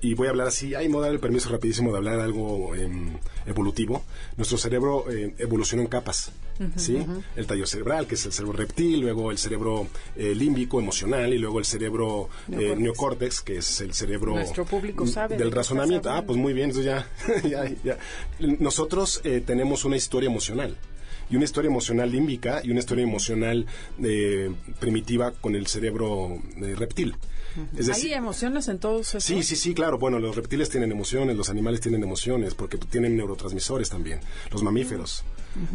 [0.00, 2.20] y voy a hablar así, ay, me voy a dar el permiso rapidísimo de hablar
[2.20, 4.04] algo em, evolutivo.
[4.36, 6.30] Nuestro cerebro eh, evolucionó en capas,
[6.76, 7.04] ¿sí?
[7.36, 11.38] El tallo cerebral, que es el cerebro reptil, luego el cerebro eh, límbico, emocional, y
[11.38, 13.40] luego el cerebro eh, Neocórtex.
[13.40, 14.34] que es el cerebro...
[14.34, 16.10] Nuestro público sabe de Del razonamiento.
[16.10, 17.08] Ah, pues muy bien, ya,
[17.44, 17.98] ya, ya.
[18.38, 20.76] Nosotros eh, tenemos una historia emocional.
[21.30, 23.66] Y una historia emocional límbica y una historia emocional
[24.02, 27.16] eh, primitiva con el cerebro eh, reptil.
[27.76, 29.24] Es decir, Hay emociones en todos esos.
[29.24, 29.98] Sí, sí, sí, claro.
[29.98, 35.24] Bueno, los reptiles tienen emociones, los animales tienen emociones, porque tienen neurotransmisores también, los mamíferos.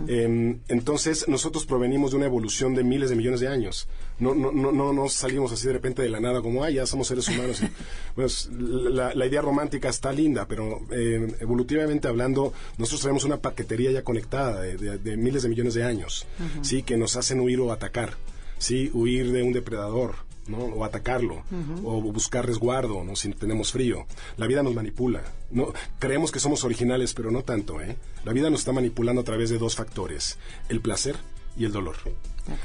[0.08, 3.88] Em, entonces, nosotros provenimos de una evolución de miles de millones de años.
[4.20, 6.86] No, no, no, no, no salimos así de repente de la nada como, ay, ya
[6.86, 7.62] somos seres humanos.
[8.16, 13.92] Pues, la, la idea romántica está linda, pero eh, evolutivamente hablando, nosotros traemos una paquetería
[13.92, 16.26] ya conectada de, de- de miles de millones de años,
[16.62, 16.84] ¿sí?
[16.84, 18.16] Que nos hacen huir o atacar,
[18.58, 18.92] ¿sí?
[18.94, 20.16] Huir de un depredador.
[20.50, 20.58] ¿No?
[20.58, 21.44] o atacarlo
[21.84, 23.16] o buscar resguardo ¿no?
[23.16, 24.06] si tenemos frío.
[24.38, 27.96] La vida nos manipula no creemos que somos originales pero no tanto ¿eh?
[28.24, 30.38] la vida nos está manipulando a través de dos factores
[30.70, 31.16] el placer
[31.58, 31.96] y el dolor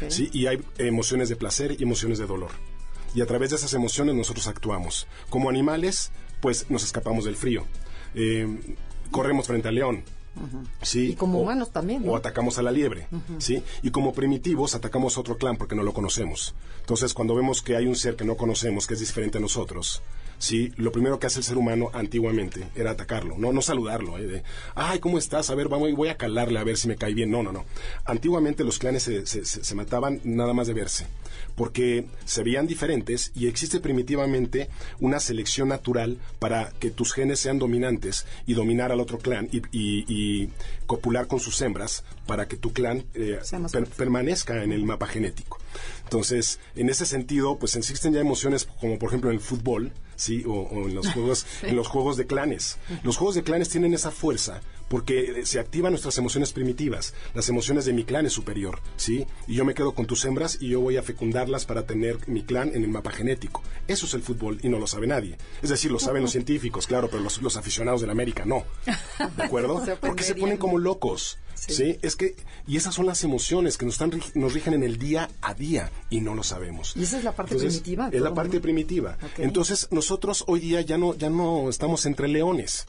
[0.09, 2.51] sí y hay emociones de placer y emociones de dolor.
[3.15, 5.07] Y a través de esas emociones nosotros actuamos.
[5.31, 7.65] Como animales pues nos escapamos del frío.
[8.15, 8.77] Eh,
[9.11, 10.05] corremos frente al león
[10.83, 11.11] ¿sí?
[11.13, 12.13] Y como O- humanos también, ¿no?
[12.13, 13.07] O atacamos a la liebre,
[13.39, 13.63] ¿sí?
[13.83, 16.55] Y como primitivos atacamos a otro clan porque no lo conocemos.
[16.81, 20.03] Entonces, cuando vemos que hay un ser que no conocemos, que es diferente a nosotros,
[20.39, 20.73] ¿sí?
[20.77, 24.27] Lo primero que hace el ser humano antiguamente era atacarlo, no, no saludarlo, ¿eh?
[24.27, 24.43] De,
[24.75, 25.49] ay, ¿cómo estás?
[25.51, 27.31] A ver, vamos, voy a calarle a ver si me cae bien.
[27.31, 27.65] No, no, no.
[28.05, 31.07] Antiguamente los clanes se, se- se- se mataban nada más de verse,
[31.55, 34.69] porque se veían diferentes y existe primitivamente
[35.01, 39.59] una selección natural para que tus genes sean dominantes y dominar al otro clan y,
[39.73, 40.51] y- y
[40.87, 43.39] copular con sus hembras para que tu clan eh,
[43.73, 45.59] per- permanezca en el mapa genético.
[46.05, 50.45] Entonces, en ese sentido, pues existen ya emociones como por ejemplo en el fútbol, sí,
[50.47, 52.79] o, o en los juegos, en los juegos de clanes.
[53.03, 57.15] Los juegos de clanes tienen esa fuerza porque eh, se activan nuestras emociones primitivas.
[57.35, 60.59] Las emociones de mi clan es superior, sí, y yo me quedo con tus hembras
[60.61, 63.63] y yo voy a fecundarlas para tener mi clan en el mapa genético.
[63.89, 65.37] Eso es el fútbol y no lo sabe nadie.
[65.63, 68.65] Es decir, lo saben los científicos, claro, pero los, los aficionados de la América no.
[69.37, 69.83] ¿De acuerdo?
[70.01, 71.39] Porque se ponen como locos.
[71.55, 71.73] Sí.
[71.73, 71.99] Sí.
[72.03, 75.31] es que, y esas son las emociones que nos, están, nos rigen en el día
[75.41, 76.95] a día y no lo sabemos.
[76.97, 79.17] Y esa es la parte primitiva Es la parte primitiva.
[79.39, 82.87] Entonces, nosotros hoy día ya no, ya no estamos entre leones.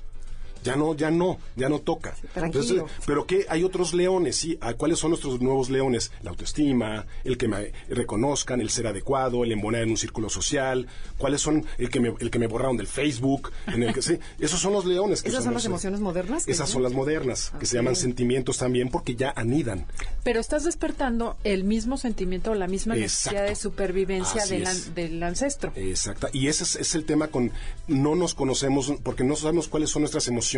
[0.66, 2.16] Ya no, ya no, ya no toca.
[2.34, 2.64] tranquilo.
[2.64, 4.58] Entonces, pero que hay otros leones, sí.
[4.62, 6.12] ¿A ¿Cuáles son nuestros nuevos leones?
[6.24, 10.88] La autoestima, el que me reconozcan, el ser adecuado, el embonar en un círculo social.
[11.18, 13.52] ¿Cuáles son el que me, el que me borraron del Facebook?
[13.68, 15.22] En el que, sí, esos son los leones.
[15.22, 16.48] Que ¿Esas son las emociones modernas?
[16.48, 19.86] Esas son las modernas, que se llaman sentimientos también porque ya anidan.
[20.24, 23.50] Pero estás despertando el mismo sentimiento o la misma necesidad Exacto.
[23.50, 25.72] de supervivencia del, an- del ancestro.
[25.76, 26.30] Exacta.
[26.34, 27.52] Y ese es, es el tema con
[27.88, 30.55] no nos conocemos porque no sabemos cuáles son nuestras emociones,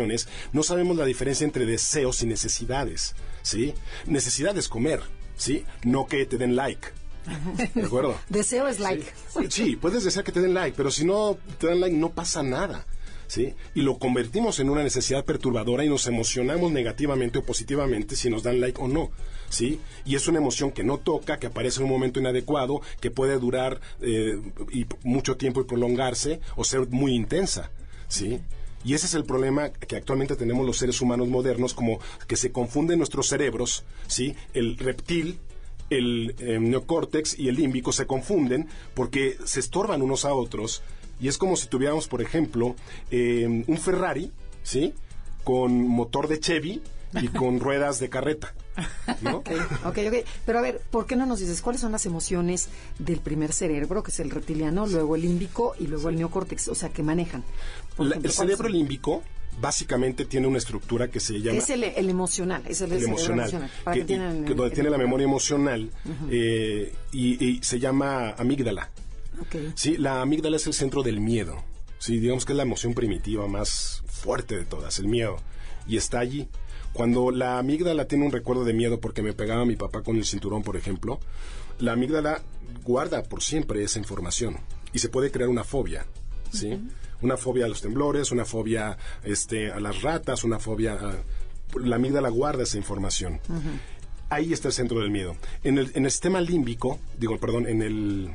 [0.52, 3.74] no sabemos la diferencia entre deseos y necesidades, ¿sí?
[4.06, 5.00] Necesidad es comer,
[5.36, 5.64] ¿sí?
[5.84, 6.88] No que te den like.
[7.74, 8.16] ¿De acuerdo?
[8.28, 9.04] Deseo es like.
[9.48, 12.42] Sí, puedes desear que te den like, pero si no te dan like no pasa
[12.42, 12.86] nada.
[13.26, 13.54] ¿Sí?
[13.74, 18.42] Y lo convertimos en una necesidad perturbadora y nos emocionamos negativamente o positivamente si nos
[18.42, 19.10] dan like o no.
[19.50, 19.80] ¿Sí?
[20.06, 23.38] Y es una emoción que no toca, que aparece en un momento inadecuado, que puede
[23.38, 24.40] durar eh,
[24.72, 27.70] y mucho tiempo y prolongarse o ser muy intensa.
[28.08, 28.40] ¿Sí?
[28.84, 32.52] Y ese es el problema que actualmente tenemos los seres humanos modernos, como que se
[32.52, 34.34] confunden nuestros cerebros, ¿sí?
[34.54, 35.38] El reptil
[35.90, 40.82] el eh, neocórtex y el límbico se confunden porque se estorban unos a otros
[41.20, 42.76] y es como si tuviéramos, por ejemplo,
[43.10, 44.30] eh, un Ferrari,
[44.62, 44.94] ¿sí?
[45.44, 46.82] Con motor de Chevy
[47.20, 48.54] y con ruedas de carreta,
[49.22, 49.38] ¿no?
[49.38, 49.50] Ok,
[49.84, 49.98] ok.
[50.46, 54.02] Pero a ver, ¿por qué no nos dices cuáles son las emociones del primer cerebro,
[54.02, 56.68] que es el reptiliano, luego el límbico y luego el neocórtex?
[56.68, 57.42] O sea, que manejan.
[57.98, 59.22] Por La- ejemplo, el ¿cuáles cerebro límbico
[59.60, 63.94] básicamente tiene una estructura que se llama Es el, el emocional, es el, emocional, para
[63.96, 65.90] que, donde el- tiene la memoria emocional
[66.30, 68.90] eh, y, y se llama amígdala.
[69.74, 71.62] Sí, la amígdala es el centro del miedo.
[71.98, 75.36] Sí, digamos que es la emoción primitiva más fuerte de todas, el miedo.
[75.86, 76.48] Y está allí.
[76.92, 80.24] Cuando la amígdala tiene un recuerdo de miedo porque me pegaba mi papá con el
[80.24, 81.18] cinturón, por ejemplo,
[81.80, 82.42] la amígdala
[82.84, 84.56] guarda por siempre esa información
[84.92, 86.06] y se puede crear una fobia,
[86.52, 86.78] ¿sí?
[87.20, 91.16] Una fobia a los temblores, una fobia este, a las ratas, una fobia a...
[91.80, 93.40] La amígdala guarda esa información.
[94.30, 95.36] Ahí está el centro del miedo.
[95.64, 98.30] En el, en el sistema límbico, digo, perdón, en el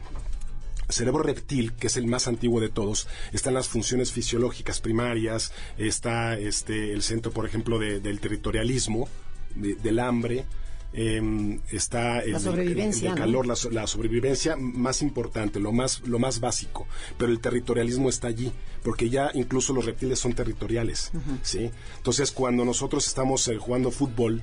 [0.89, 6.37] cerebro reptil, que es el más antiguo de todos, están las funciones fisiológicas primarias, está
[6.37, 9.07] este, el centro, por ejemplo, de- del territorialismo,
[9.55, 10.45] de- del hambre,
[10.93, 13.25] em, está el, La sobrevivencia, el de ¿no?
[13.25, 18.27] calor, la, la sobrevivencia más importante, lo más, lo más básico, pero el territorialismo está
[18.27, 18.51] allí,
[18.83, 21.71] porque ya incluso los reptiles son territoriales, ¿sí?
[21.97, 24.41] Entonces, cuando nosotros estamos eh, jugando fútbol,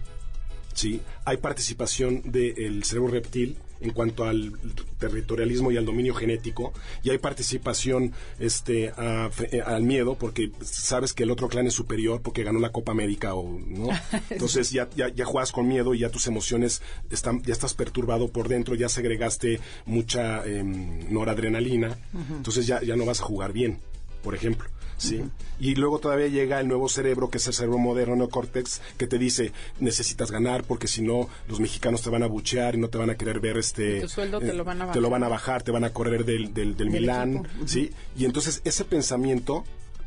[0.75, 1.01] ¿sí?
[1.25, 4.53] Hay participación del cerebro reptil en cuanto al
[4.99, 11.13] territorialismo y al dominio genético, y hay participación este, a- eh, al miedo, porque sabes
[11.15, 13.89] que el otro clan es superior porque ganó la Copa América, o, ¿no?
[14.31, 18.29] Entonces ya, ya, ya juegas con miedo y ya tus emociones están, ya estás perturbado
[18.29, 21.99] por dentro, ya segregaste mucha em, noradrenalina,
[22.31, 23.79] entonces ya, ya no vas a jugar bien,
[24.23, 24.69] por ejemplo.
[25.01, 25.23] ¿Sí?
[25.59, 29.19] Y luego todavía llega el nuevo cerebro, que es el cerebro moderno, neocórtex, que te
[29.19, 32.99] dice, necesitas ganar porque si no, los mexicanos te van a buchear y no te
[32.99, 34.01] van a querer ver este...
[34.03, 35.21] Tu sueldo te eh, lo van a Te lo bajar.
[35.21, 37.91] van a bajar, te van a correr del, del, del Del Milán, equipo, ¿sí?
[38.17, 39.65] Y entonces ese pensamiento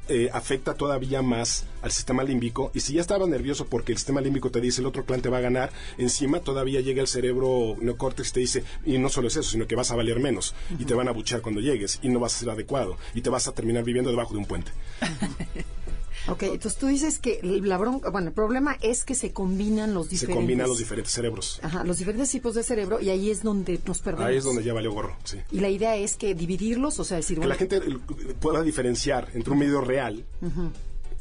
[0.10, 4.22] eh, afecta todavía más al sistema límbico y si ya estaba nervioso porque el sistema
[4.22, 7.76] límbico te dice el otro clan te va a ganar, encima todavía llega el cerebro
[7.80, 10.56] neocórtex y te dice, y no solo es eso, sino que vas a valer menos
[10.78, 13.30] y te van a buchear cuando llegues y no vas a ser adecuado y te
[13.30, 14.72] vas a terminar viviendo debajo de un puente.
[16.28, 20.06] Ok, entonces tú dices que la bronca, bueno, el problema es que se combinan los
[20.08, 20.36] Se diferentes.
[20.38, 21.60] combinan los diferentes cerebros.
[21.64, 24.28] Ajá, los diferentes tipos de cerebro y ahí es donde nos perdemos.
[24.30, 25.38] Ahí es donde ya valió gorro, sí.
[25.52, 28.62] Y la idea es que dividirlos, o sea, decir, Que bueno, la gente eh, pueda
[28.62, 30.26] diferenciar entre un medio real.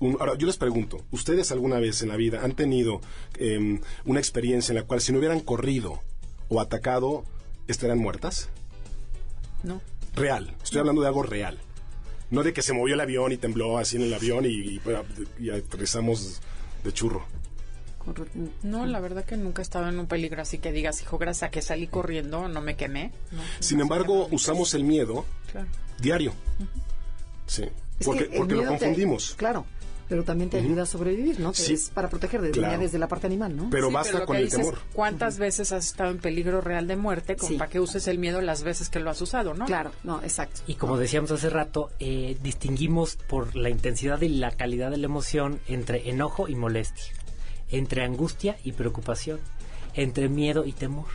[0.01, 3.01] un- ahora, yo les pregunto, ¿ustedes alguna vez en la vida han tenido
[3.39, 6.01] em, una experiencia en la cual si no hubieran corrido
[6.49, 7.25] o atacado,
[7.69, 8.49] estarían muertas?
[9.63, 9.81] No.
[10.15, 11.59] Real, estoy hablando de algo real.
[12.33, 14.81] No de que se movió el avión y tembló así en el avión y, y,
[15.39, 16.41] y aterrizamos
[16.83, 17.25] de churro.
[18.65, 21.45] No, la verdad que nunca he estado en un peligro así que digas, hijo, gracias
[21.45, 23.13] a que salí corriendo, no me quemé.
[23.31, 25.69] No, Sin no, embargo, no, usamos el miedo Claro.
[26.01, 26.33] diario.
[27.47, 27.63] Sí.
[28.01, 29.35] Es Porque, porque lo miedo te- confundimos.
[29.37, 29.65] claro,
[30.13, 31.55] pero también te ayuda a sobrevivir, ¿no?
[31.55, 31.73] Sí.
[31.73, 32.79] Es para proteger desde, Claro.
[32.83, 33.71] desde la parte animal, ¿no?
[33.71, 34.79] Pero Sí, basta lo con que el dices, temor.
[34.93, 37.57] ¿Cuántas veces has estado en peligro real de muerte como Sí.
[37.57, 39.65] para que uses el miedo las veces que lo has usado, no?
[39.65, 40.61] Claro, no, exacto.
[40.67, 45.07] Y como decíamos hace rato, eh, distinguimos por la intensidad y la calidad de la
[45.07, 47.07] emoción entre enojo y molestia,
[47.71, 49.41] entre angustia y preocupación,
[49.95, 51.07] entre miedo y temor.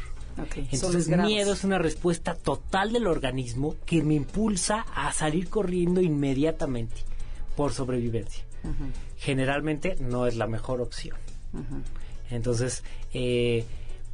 [0.41, 0.73] Ok, son los
[1.07, 6.95] Entonces, miedo es una respuesta total del organismo que me impulsa a salir corriendo inmediatamente
[7.55, 8.43] por sobrevivencia.
[9.17, 11.17] Generalmente no es la mejor opción.
[12.29, 13.65] Entonces, eh,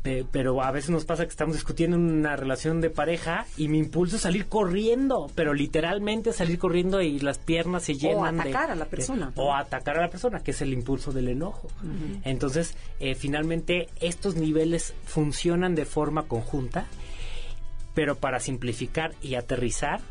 [0.03, 3.79] pe- pero a veces nos pasa que estamos discutiendo una relación de pareja y mi
[3.79, 8.71] impulso es salir corriendo, pero literalmente salir corriendo y las piernas se llenan de- atacar
[8.71, 9.31] a la de- persona.
[9.35, 11.69] o atacar a la persona, que es el impulso del enojo.
[12.23, 16.85] Entonces, eh, finalmente, estos niveles funcionan de forma conjunta,
[17.95, 20.01] pero para simplificar y aterrizar,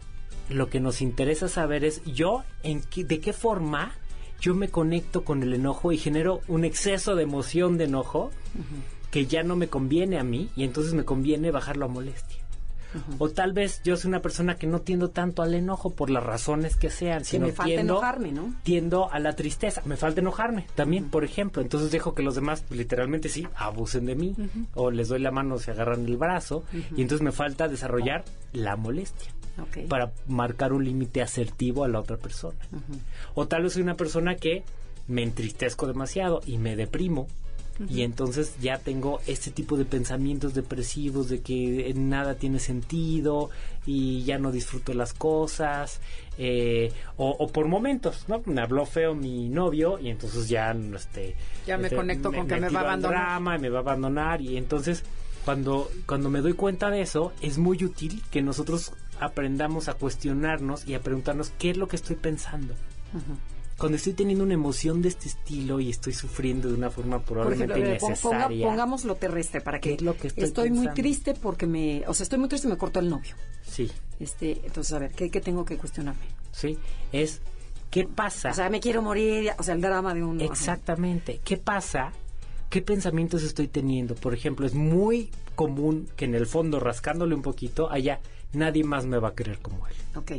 [0.48, 3.92] lo que nos interesa saber es yo, en qué- de qué forma
[4.42, 8.33] yo me conecto con el enojo y genero un exceso de emoción de enojo
[9.12, 12.42] que ya no me conviene a mí y entonces me conviene bajarlo a molestia.
[13.18, 16.22] O tal vez yo soy una persona que no tiendo tanto al enojo por las
[16.22, 18.55] razones que sean, sino me falta tiendo, enojarme, ¿no?
[18.64, 19.81] tiendo a la tristeza.
[19.87, 21.62] Me falta enojarme también, por ejemplo.
[21.62, 24.37] Entonces dejo que los demás, pues, literalmente sí, abusen de mí.
[24.74, 26.64] O les doy la mano, se agarran el brazo.
[26.94, 29.33] Y entonces me falta desarrollar la molestia
[29.88, 32.58] Para marcar un límite asertivo a la otra persona.
[33.34, 34.62] O tal vez soy una persona que
[35.08, 37.26] me entristezco demasiado y me deprimo.
[37.88, 43.48] Y entonces ya tengo este tipo de pensamientos depresivos de que nada tiene sentido
[43.86, 46.00] y ya no disfruto las cosas.
[46.38, 48.42] eh, o, o por momentos, ¿no?
[48.46, 51.34] Me habló feo mi novio y entonces ya este,
[51.66, 53.18] Ya me este, conecto con que me va a abandonar.
[53.18, 55.02] drama y me va a abandonar y entonces
[55.44, 58.92] cuando, cuando me doy cuenta de eso, es muy útil que nosotros
[59.25, 62.75] aprendamos a cuestionarnos y a preguntarnos qué es lo que estoy pensando.
[63.79, 67.73] Cuando estoy teniendo una emoción de este estilo y estoy sufriendo de una forma probablemente
[67.75, 68.12] ejemplo, ponga-
[68.47, 68.66] innecesaria.
[68.68, 70.95] pongamos lo terrestre para que, ¿Qué es lo que estoy muy pensando?
[70.95, 73.35] triste porque me, o sea, estoy muy triste y me cortó el novio.
[73.66, 76.20] Sí, Este, entonces a ver, ¿qué, qué tengo que cuestionarme?
[76.53, 76.79] sí.
[77.12, 77.41] Es,
[77.91, 78.51] ¿qué pasa?
[78.51, 81.41] O sea, me quiero morir, o sea, el drama de un Exactamente.
[81.45, 82.12] ¿Qué pasa?
[82.70, 84.14] ¿Qué pensamientos estoy teniendo?
[84.14, 88.20] Por ejemplo, es muy común que en el fondo, rascándole un poquito, haya
[88.53, 89.94] nadie más me va a querer como él.
[90.16, 90.32] Ok.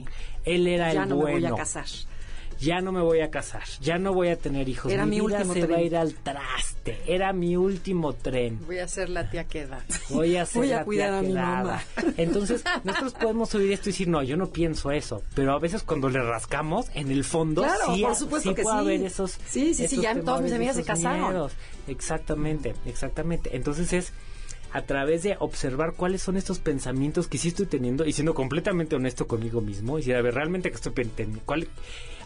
[0.45, 1.39] Él era Ya el no bueno.
[1.39, 1.85] me voy a casar.
[2.59, 4.89] Ya no me voy a casar, ya no voy a tener hijos.
[4.89, 6.97] Era mi vida último se va a ir al traste.
[7.07, 8.59] Era mi último tren.
[8.65, 9.83] Voy a ser la tía que da.
[10.09, 11.63] Voy a, ser Voy a la cuidar tía a mi quedada.
[11.63, 12.13] mamá.
[12.15, 15.23] Entonces, nosotros podemos oír esto y decir, no, yo no pienso eso.
[15.35, 18.55] Pero a veces cuando le rascamos, en el fondo, Claro, sí, por ha- supuesto sí
[18.55, 18.81] que puede sí.
[18.81, 19.31] haber esos.
[19.45, 21.31] Sí, sí, sí, ya todas mis amigas se casaron.
[21.31, 21.53] miedos.
[21.87, 23.55] Exactamente, exactamente.
[23.57, 24.13] Entonces es
[24.73, 28.95] a través de observar cuáles son estos pensamientos que sí estoy teniendo y siendo completamente
[28.95, 31.67] honesto conmigo mismo y decir, a ver, realmente que estoy pensando, ¿cuál?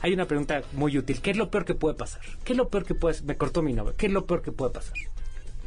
[0.01, 2.21] Hay una pregunta muy útil, ¿qué es lo peor que puede pasar?
[2.45, 4.53] ¿Qué es lo peor que puede, me cortó mi novia, ¿qué es lo peor que
[4.53, 4.93] puede pasar?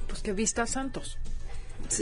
[0.08, 1.18] Pues que vista santos.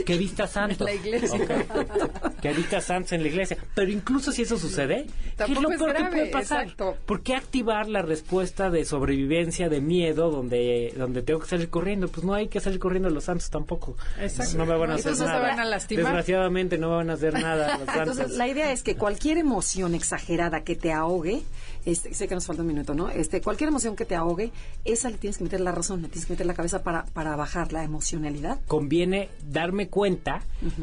[0.05, 0.79] Que vista santos.
[0.79, 1.39] En la iglesia.
[1.39, 2.41] Ok.
[2.41, 3.57] Que vista santos en la iglesia.
[3.75, 5.05] Pero incluso si eso sucede,
[5.37, 6.63] ¿qué es lo es peor que puede pasar?
[6.63, 6.97] exacto.
[7.05, 12.07] ¿Por qué activar la respuesta de sobrevivencia, de miedo, donde, donde tengo que salir corriendo?
[12.07, 13.95] Pues no hay que salir corriendo los santos tampoco.
[14.19, 14.57] Exacto.
[14.57, 15.41] No me van a hacer Entonces nada.
[15.41, 16.03] te van a lastimar.
[16.05, 18.17] Desgraciadamente no me van a hacer nada los santos.
[18.17, 21.43] Entonces, la idea es que cualquier emoción exagerada que te ahogue,
[21.85, 23.09] este, sé que nos falta un minuto, ¿no?
[23.09, 24.51] Este, cualquier emoción que te ahogue,
[24.85, 27.35] esa le tienes que meter la razón, le tienes que meter la cabeza para, para
[27.35, 28.59] bajar la emocionalidad.
[28.67, 30.41] conviene darme cuenta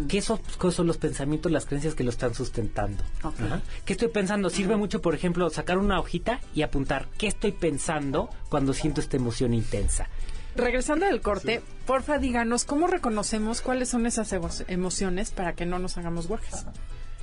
[0.08, 3.02] que esos que son los pensamientos, las creencias que lo están sustentando.
[3.22, 3.40] Ok.
[3.40, 3.62] Ajá.
[3.84, 4.50] ¿Qué estoy pensando?
[4.50, 9.16] Sirve mucho, por ejemplo, sacar una hojita y apuntar qué estoy pensando cuando siento esta
[9.16, 10.08] emoción intensa.
[10.54, 15.78] Regresando del corte, porfa díganos cómo reconocemos cuáles son esas emo- emociones para que no
[15.78, 16.64] nos hagamos guajes.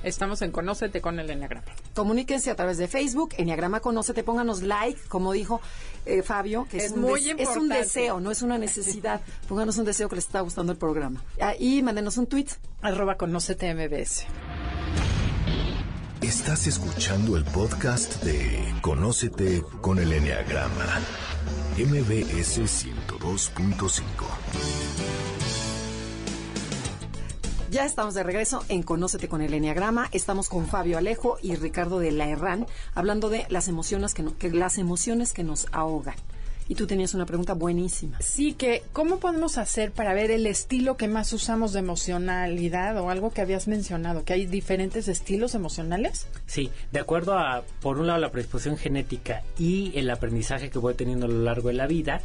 [0.04, 1.66] Estamos en Conócete con el Enneagrama.
[1.94, 5.62] Comuníquense a través de Facebook, Enneagrama Conócete, pónganos like, como dijo
[6.04, 9.22] eh, Fabio, que es, Es un muy es un deseo, no es una necesidad.
[9.48, 11.24] Pónganos un deseo que les está gustando el programa.
[11.40, 12.48] Ah, y mándenos un tweet.
[12.82, 14.26] Arroba Conócete MBS.
[16.20, 21.00] Estás escuchando el podcast de Conócete con el Enneagrama,
[21.76, 25.43] MBS 102.5.
[27.74, 30.08] Ya estamos de regreso en Conócete con el Enneagrama.
[30.12, 34.38] Estamos con Fabio Alejo y Ricardo de la Herrán hablando de las emociones que, no-
[34.38, 36.14] que las emociones que nos ahogan.
[36.68, 38.18] Y tú tenías una pregunta buenísima.
[38.20, 43.10] Sí, que ¿cómo podemos hacer para ver el estilo que más usamos de emocionalidad o
[43.10, 44.24] algo que habías mencionado?
[44.24, 46.26] Que hay diferentes estilos emocionales.
[46.46, 50.94] Sí, de acuerdo a, por un lado, la predisposición genética y el aprendizaje que voy
[50.94, 52.20] teniendo a lo largo de la vida,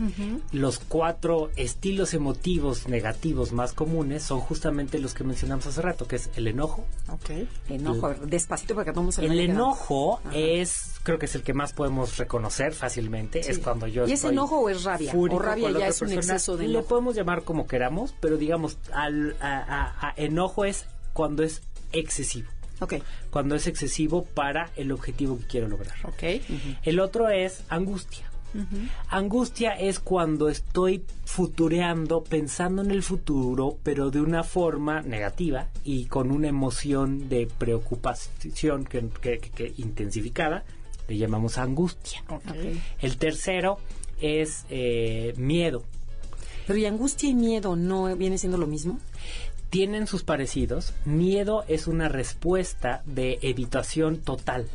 [0.51, 6.15] los cuatro estilos emotivos negativos más comunes son justamente los que mencionamos hace rato, que
[6.17, 6.85] es el enojo.
[7.09, 7.31] Ok.
[7.69, 10.35] Enojo, a ver, despacito porque todo el mundo se El enojo Ajá.
[10.35, 13.51] es, creo que es el que más podemos reconocer fácilmente, Sí.
[13.51, 15.11] es cuando yo ¿Y es enojo o es rabia?
[15.15, 16.33] O rabia ya es un persona.
[16.35, 16.87] exceso de enojo.
[16.87, 19.59] podemos llamar como queramos, pero digamos, al, a-
[20.01, 22.49] a- a enojo es cuando es excesivo
[22.81, 22.95] Ok.
[23.29, 25.95] cuando es excesivo para el objetivo que quiero lograr.
[26.03, 26.41] Ok.
[26.83, 28.25] El otro es angustia.
[29.09, 36.05] Angustia es cuando estoy futureando, pensando en el futuro, pero de una forma negativa y
[36.05, 40.63] con una emoción de preocupación que, que- que- que intensificada,
[41.09, 42.23] le llamamos angustia.
[43.01, 43.77] El tercero
[44.21, 45.83] es eh, miedo.
[46.67, 48.99] Pero ¿y angustia y miedo no viene siendo lo mismo?
[49.69, 50.93] tienen sus parecidos.
[51.05, 54.67] Miedo es una respuesta de evitación total.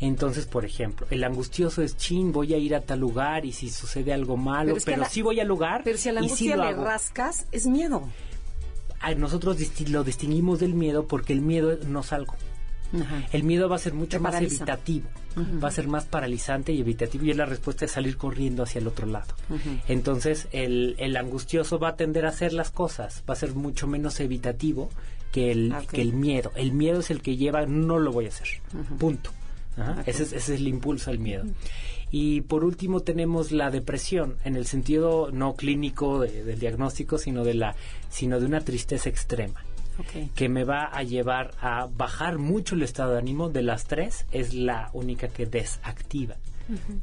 [0.00, 3.68] Entonces, por ejemplo, el angustioso es chin, voy a ir a tal lugar y si
[3.68, 6.08] sucede algo malo, Pero pero, es que a la- sí voy al lugar Pero si
[6.08, 6.82] a la sí angustia lo le hago.
[6.84, 8.08] rascas, es miedo.
[9.00, 12.34] A nosotros disti- lo distinguimos del miedo porque el miedo no salgo.
[13.00, 13.22] Ajá.
[13.32, 14.56] El miedo va a ser mucho Te más paraliza.
[14.64, 15.08] evitativo,
[15.62, 18.80] va a ser más paralizante y evitativo y es la respuesta de salir corriendo hacia
[18.80, 19.34] el otro lado.
[19.88, 23.86] Entonces el, el angustioso va a tender a hacer las cosas, va a ser mucho
[23.86, 24.90] menos evitativo
[25.30, 25.90] que el, Ah, ok.
[25.90, 26.52] que el miedo.
[26.56, 28.48] El miedo es el que lleva, no lo voy a hacer,
[28.98, 29.30] punto.
[30.04, 31.44] Ese, es, ese es el impulso al miedo.
[32.10, 37.42] Y por último tenemos la depresión, en el sentido no clínico de- del diagnóstico, sino
[37.42, 37.74] de, la,
[38.10, 39.64] sino de una tristeza extrema
[40.34, 43.48] Que me va a llevar a bajar mucho el estado de ánimo.
[43.48, 46.36] De las tres, es la única que desactiva.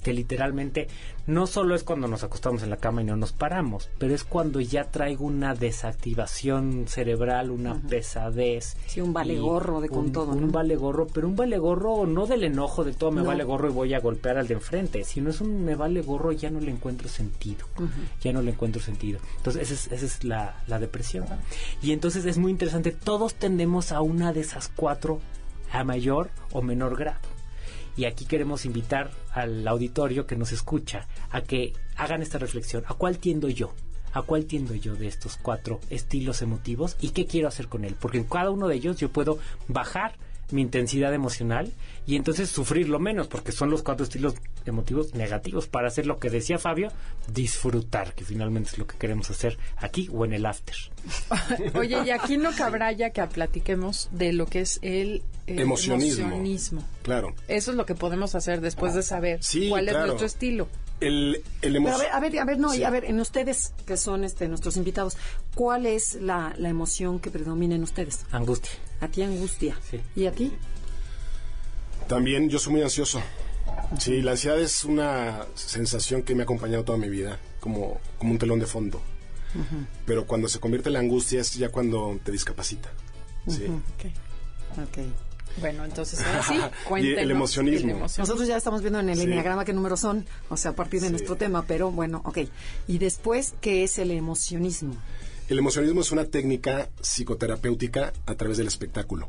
[0.04, 0.88] Que literalmente
[1.28, 4.24] no solo es cuando nos acostamos en la cama y no nos paramos, pero es
[4.24, 8.76] cuando ya traigo una desactivación cerebral, una pesadez.
[8.88, 12.06] Sí, un vale gorro de con un- todo, Un vale gorro, pero un vale gorro
[12.06, 13.28] no del enojo de todo me No.
[13.28, 16.32] vale gorro y voy a golpear al de enfrente, sino es un me vale gorro
[16.32, 17.66] ya no le encuentro sentido.
[18.22, 19.20] Ya no le encuentro sentido.
[19.38, 21.26] Entonces, esa es, esa es la, la depresión.
[21.82, 25.20] Y entonces es muy interesante, todos tendemos a una de esas cuatro
[25.72, 27.20] a mayor o menor grado.
[27.98, 32.84] Y aquí queremos invitar al auditorio que nos escucha a que hagan esta reflexión.
[32.88, 33.74] ¿A cuál tiendo yo?
[34.14, 36.98] ¿A cuál tiendo yo de estos cuatro estilos emotivos?
[37.00, 37.96] ¿Y qué quiero hacer con él?
[38.00, 40.14] Porque en cada uno de ellos yo puedo bajar
[40.52, 41.72] mi intensidad emocional
[42.08, 44.34] y entonces sufrirlo menos, porque son los cuatro estilos
[44.66, 46.92] emotivos negativos, para hacer lo que decía Fabio,
[47.34, 50.76] disfrutar, que finalmente es lo que queremos hacer aquí o en el after.
[51.76, 56.26] Oye, y aquí no cabrá ya que platiquemos de lo que es el, el Emocionismo.
[56.26, 56.84] emocionismo.
[57.04, 57.34] Claro.
[57.48, 60.00] Eso es lo que podemos hacer después de saber Sí, cuál claro.
[60.00, 60.68] es nuestro estilo.
[61.02, 62.80] El, el emo- a ver, a ver, a ver, no, Sí.
[62.80, 65.16] y a ver, en ustedes, que son este nuestros invitados,
[65.56, 68.26] ¿cuál es la, la emoción que predomina en ustedes?
[68.32, 68.72] Angustia.
[69.00, 69.78] A ti angustia.
[69.90, 70.02] Sí.
[70.16, 70.52] ¿Y a ti?
[72.08, 73.22] También yo soy muy ansioso.
[74.00, 78.32] Sí, la ansiedad es una sensación que me ha acompañado toda mi vida, como, como
[78.32, 79.02] un telón de fondo.
[80.06, 82.90] Pero cuando se convierte en la angustia es ya cuando te discapacita.
[83.48, 83.66] Sí.
[83.66, 85.00] Ok.
[85.58, 87.22] Bueno, entonces ahora sí, Y cuéntenos.
[87.24, 88.00] el emocionismo.
[88.00, 89.24] Nosotros ya estamos viendo en el Sí.
[89.24, 91.12] enneagrama qué números son, o sea, a partir de Sí.
[91.12, 92.40] nuestro tema, pero bueno, ok.
[92.88, 94.96] Y después, ¿qué es el emocionismo?
[95.50, 99.28] El emocionismo es una técnica psicoterapéutica a través del espectáculo.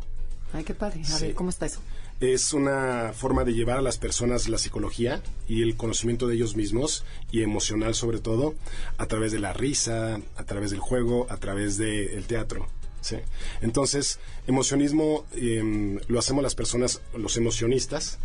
[0.53, 1.01] Ay, qué padre.
[1.03, 1.27] A Sí.
[1.27, 1.81] ver, ¿cómo está eso?
[2.21, 6.55] Es una forma de llevar a las personas la psicología y el conocimiento de ellos
[6.57, 8.55] mismos y emocional sobre todo
[8.99, 12.67] a través de la risa, a través del juego, a través del teatro.
[13.01, 13.17] ¿Sí?
[13.61, 18.19] Entonces, emocionismo em, lo hacemos las personas, los emocionistas,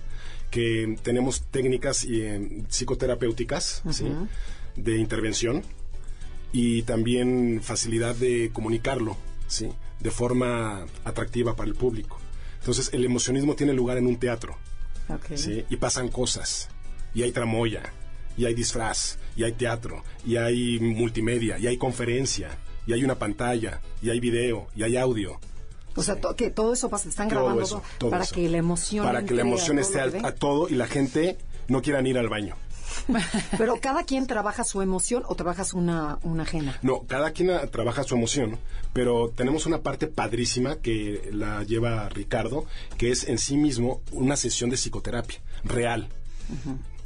[0.52, 4.06] que tenemos técnicas em, psicoterapéuticas ¿sí?
[4.76, 5.64] de intervención
[6.54, 9.18] y también facilidad de comunicarlo,
[9.48, 9.70] ¿sí?
[10.00, 12.20] De forma atractiva para el público.
[12.60, 14.58] Entonces, el emocionismo tiene lugar en un teatro.
[15.36, 15.66] ¿sí?
[15.70, 16.70] Y pasan cosas,
[17.14, 17.94] y hay tramoya,
[18.38, 22.58] y hay disfraz, y hay teatro, y hay multimedia, y hay conferencia,
[22.88, 25.40] y hay una pantalla, y hay video, y hay audio.
[25.96, 28.36] O sea, to- que todo eso pasa, están Todo grabando eso, todo todo para eso.
[28.36, 31.38] que la emoción Para que la emoción esté a, a todo y la gente
[31.70, 32.56] no quieran ir al baño.
[33.58, 36.78] Pero cada quien trabaja su emoción o trabajas una, una ajena.
[36.82, 38.58] No, cada quien ah, trabaja su emoción,
[38.94, 42.66] pero tenemos una parte padrísima que la lleva Ricardo,
[42.98, 46.08] que es en sí mismo una sesión de psicoterapia real.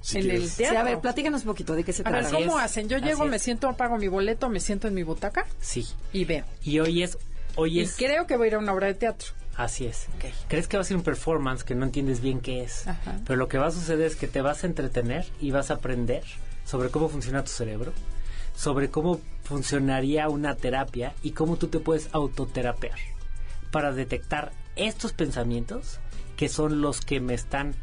[0.01, 0.43] Si En quieres.
[0.43, 0.79] el Sí, teatro.
[0.79, 2.37] a ver, platícanos un poquito de qué se A ver, trata.
[2.37, 2.87] ¿cómo es, hacen?
[2.89, 3.29] Yo así llego, es.
[3.31, 5.87] me siento, apago mi boleto, me siento en mi butaca Sí.
[6.13, 6.45] y veo.
[6.63, 7.17] Y hoy es...
[7.55, 7.95] Hoy Y es...
[7.97, 9.27] creo que voy a ir a una obra de teatro.
[9.57, 10.07] Así es.
[10.47, 12.87] Crees que va a ser un performance que no entiendes bien qué es.
[12.87, 13.19] Ajá.
[13.25, 15.73] Pero lo que va a suceder es que te vas a entretener y vas a
[15.75, 16.23] aprender
[16.63, 17.91] sobre cómo funciona tu cerebro,
[18.55, 22.97] sobre cómo funcionaría una terapia y cómo tú te puedes autoterapear
[23.71, 25.99] para detectar estos pensamientos
[26.37, 27.75] que son los que me están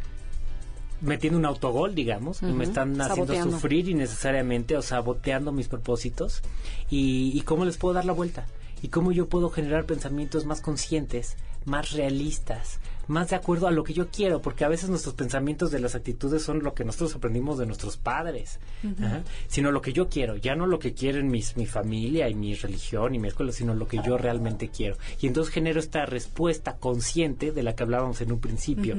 [1.00, 3.56] metiendo un autogol, digamos, y me están haciendo Saboteando.
[3.56, 6.42] sufrir innecesariamente o saboteando mis propósitos.
[6.90, 8.46] Y, y cómo les puedo dar la vuelta.
[8.82, 12.78] Y cómo yo puedo generar pensamientos más conscientes, más realistas,
[13.08, 15.94] más de acuerdo a lo que yo quiero, porque a veces nuestros pensamientos de las
[15.94, 18.58] actitudes son lo que nosotros aprendimos de nuestros padres,
[19.00, 19.22] Ajá.
[19.48, 22.54] sino lo que yo quiero, ya no lo que quieren mis, mi familia y mi
[22.54, 24.96] religión y mi escuela, sino lo que yo realmente quiero.
[25.20, 28.96] Y entonces genero esta respuesta consciente de la que hablábamos en un principio,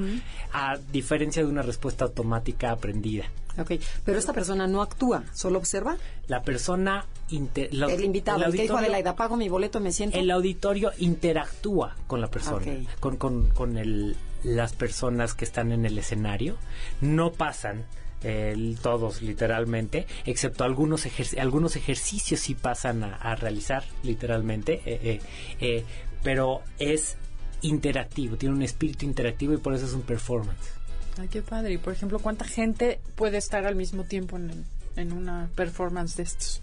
[0.53, 3.25] a diferencia de una respuesta automática aprendida.
[3.59, 3.71] Ok,
[4.05, 5.97] pero esta persona no actúa, solo observa.
[6.27, 7.05] La persona...
[7.29, 10.17] inte- la- el invitado, el, que dijo Adelaida, pago mi boleto, me siento.
[10.17, 12.99] el auditorio interactúa con la persona, Ok.
[12.99, 16.55] con, con, con el- las personas que están en el escenario.
[17.01, 17.85] No pasan
[18.23, 24.99] el- todos literalmente, excepto algunos, ejer- algunos ejercicios sí pasan a, a realizar literalmente, eh,
[25.03, 25.21] eh,
[25.59, 25.83] eh,
[26.23, 27.17] pero es
[27.61, 30.71] interactivo, tiene un espíritu interactivo y por eso es un performance.
[31.19, 31.73] Ay, qué padre.
[31.73, 34.65] Y por ejemplo, ¿cuánta gente puede estar al mismo tiempo en,
[34.95, 36.61] en una performance de estos?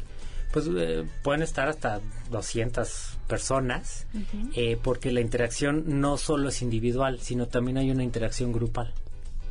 [0.54, 2.00] Pues eh, pueden estar hasta
[2.30, 4.06] 200 personas,
[4.54, 8.94] eh, porque la interacción no solo es individual, sino también hay una interacción grupal.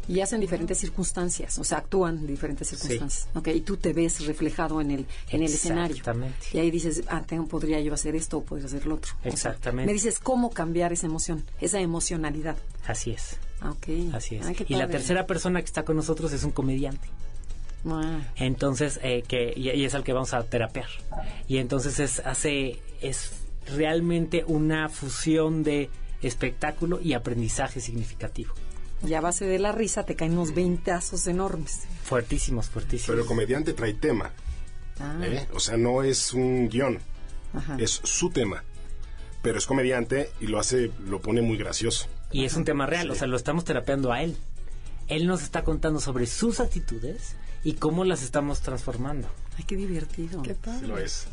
[0.08, 3.28] Y hacen diferentes circunstancias, o sea, actúan en diferentes circunstancias.
[3.36, 5.98] Ok, y tú te ves reflejado en el, en el escenario.
[5.98, 6.48] Exactamente.
[6.54, 9.12] Y ahí dices, ah, tengo, podría yo hacer esto o podría hacer lo otro.
[9.20, 9.88] O sea, Exactamente.
[9.88, 12.56] me dices cómo cambiar esa emoción, esa emocionalidad.
[12.88, 14.14] Así es, Ah, Ok.
[14.14, 14.46] así es.
[14.46, 17.08] Ay, y la tercera persona que está con nosotros es un comediante.
[18.36, 20.88] Entonces, eh, que, y, y es al que vamos a terapear.
[21.48, 23.32] Y entonces es, hace, es
[23.76, 25.90] realmente una fusión de
[26.22, 28.54] espectáculo y aprendizaje significativo.
[29.06, 31.82] y a base de la risa te caen unos veintazos enormes.
[32.04, 33.08] Fuertísimos, fuertísimos.
[33.08, 34.32] Pero el comediante trae tema,
[35.00, 35.48] Ah, ¿eh?
[35.54, 37.00] O sea, no es un guion,
[37.54, 37.76] ajá.
[37.80, 38.64] es su tema.
[39.42, 42.08] Pero es comediante y lo hace, lo pone muy gracioso.
[42.34, 44.36] Y es un tema real, o sea, lo estamos terapeando a él.
[45.08, 49.28] Él nos está contando sobre sus actitudes y cómo las estamos transformando.
[49.58, 50.42] Ay, qué divertido.
[50.42, 50.80] Qué padre.
[50.80, 51.28] Sí lo es.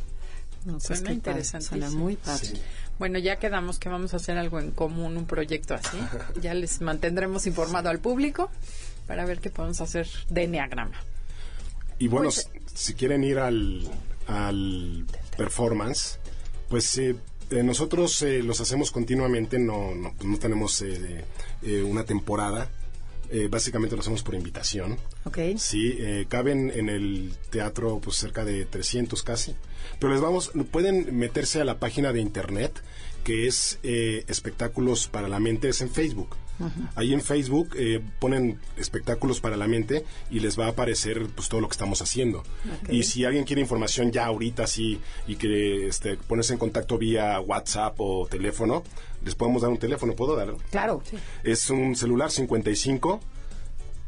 [0.67, 1.81] No, pues Suena interesantísimo.
[1.81, 2.45] Suena muy padre.
[2.47, 2.61] Sí.
[2.99, 5.97] Bueno, ya quedamos que vamos a hacer algo en común, un proyecto así.
[6.43, 8.51] Ya les mantendremos informado al público
[9.07, 11.01] para ver qué podemos hacer de Enneagrama.
[11.99, 13.89] Y bueno, Pues- si- si quieren ir al,
[14.27, 16.19] al performance,
[16.69, 17.17] pues eh,
[17.51, 21.25] Eh, nosotros eh, los hacemos continuamente, no, no, no tenemos eh,
[21.63, 22.71] eh, una temporada.
[23.33, 24.97] Eh, básicamente lo hacemos por invitación.
[25.25, 25.39] Ok.
[25.57, 29.55] Sí, eh, caben en el teatro pues cerca de 300 casi.
[30.01, 32.83] Pero les vamos, pueden meterse a la página de internet
[33.23, 36.37] que es eh, espectáculos para la mente, es en Facebook.
[36.95, 41.49] Ahí en Facebook eh, ponen espectáculos para la mente y les va a aparecer pues
[41.49, 42.43] todo lo que estamos haciendo.
[42.89, 47.41] Y si alguien quiere información ya ahorita sí y que este, ponerse en contacto vía
[47.41, 48.83] WhatsApp o teléfono,
[49.25, 50.55] les podemos dar un teléfono, ¿puedo dar?
[50.71, 51.03] Claro.
[51.45, 53.21] Es un celular 55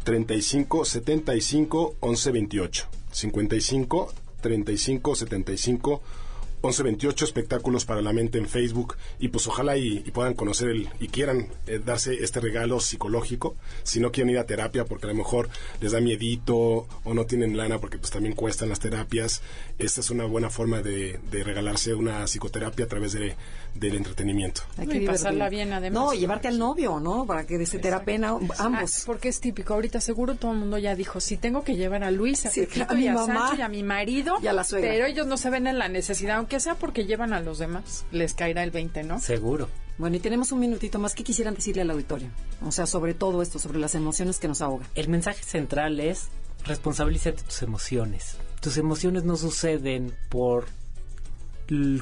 [0.05, 2.89] 35 75 11 28.
[3.13, 6.22] 55 35 75 11
[6.63, 10.89] 28 espectáculos para la mente en Facebook y pues ojalá y, y puedan conocer el
[11.01, 13.57] y quieran eh, darse este regalo psicológico.
[13.83, 15.49] Si no quieren ir a terapia porque a lo mejor
[15.81, 19.43] les da miedito o no tienen lana porque pues también cuestan las terapias
[19.79, 23.37] esta es una buena forma de, de regalarse una psicoterapia a través de,
[23.75, 26.03] del entretenimiento Hay Y pasarla bien, además.
[26.03, 27.25] No, llevarte al novio, ¿no?
[27.27, 29.03] Para que se terapien a- Ah, ambos.
[29.07, 29.75] porque es típico.
[29.75, 32.61] Ahorita seguro todo el mundo ya dijo, si tengo que llevar a Luis, a Sí,
[32.61, 33.49] Pepito a mi y a mamá.
[33.49, 34.37] Sancho y a mi marido.
[34.43, 34.91] Y a la suegra.
[34.91, 38.05] Pero ellos no se ven en la necesidad, aunque sea porque llevan a los demás.
[38.13, 39.19] Les caerá el 20, ¿no?
[39.21, 39.69] Seguro.
[39.99, 41.15] Bueno, y tenemos un minutito más.
[41.15, 42.29] ¿Qué quisieran decirle al auditorio?
[42.65, 44.87] O sea, sobre todo esto, sobre las emociones que nos ahogan.
[44.95, 46.29] El mensaje central es
[46.65, 48.37] responsabilízate de tus emociones.
[48.61, 50.67] Tus emociones no suceden por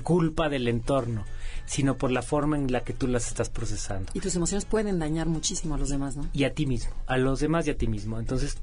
[0.02, 1.24] culpa del entorno,
[1.70, 4.10] sino por la forma en la que tú las estás procesando.
[4.12, 6.28] Y tus emociones pueden dañar muchísimo a los demás, ¿no?
[6.32, 8.18] Y a ti mismo, a los demás y a ti mismo.
[8.18, 8.58] Entonces,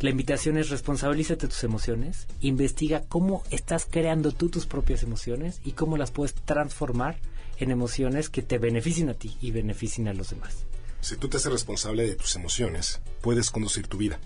[0.00, 5.62] la invitación es responsabilízate de tus emociones, investiga cómo estás creando tú tus propias emociones
[5.64, 7.16] y cómo las puedes transformar
[7.56, 10.66] en emociones que te beneficien a ti y beneficien a los demás.
[11.00, 14.20] Si tú te haces responsable de tus emociones, puedes conducir tu vida.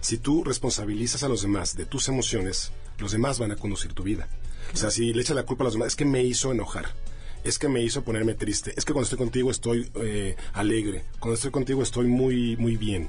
[0.00, 4.04] Si tú responsabilizas a los demás de tus emociones, los demás van a conducir tu
[4.04, 4.28] vida.
[4.72, 6.94] O sea, si le echas la culpa a los demás, es que me hizo enojar,
[7.44, 11.34] es que me hizo ponerme triste, es que cuando estoy contigo estoy eh, alegre, cuando
[11.34, 13.08] estoy contigo estoy muy, muy bien.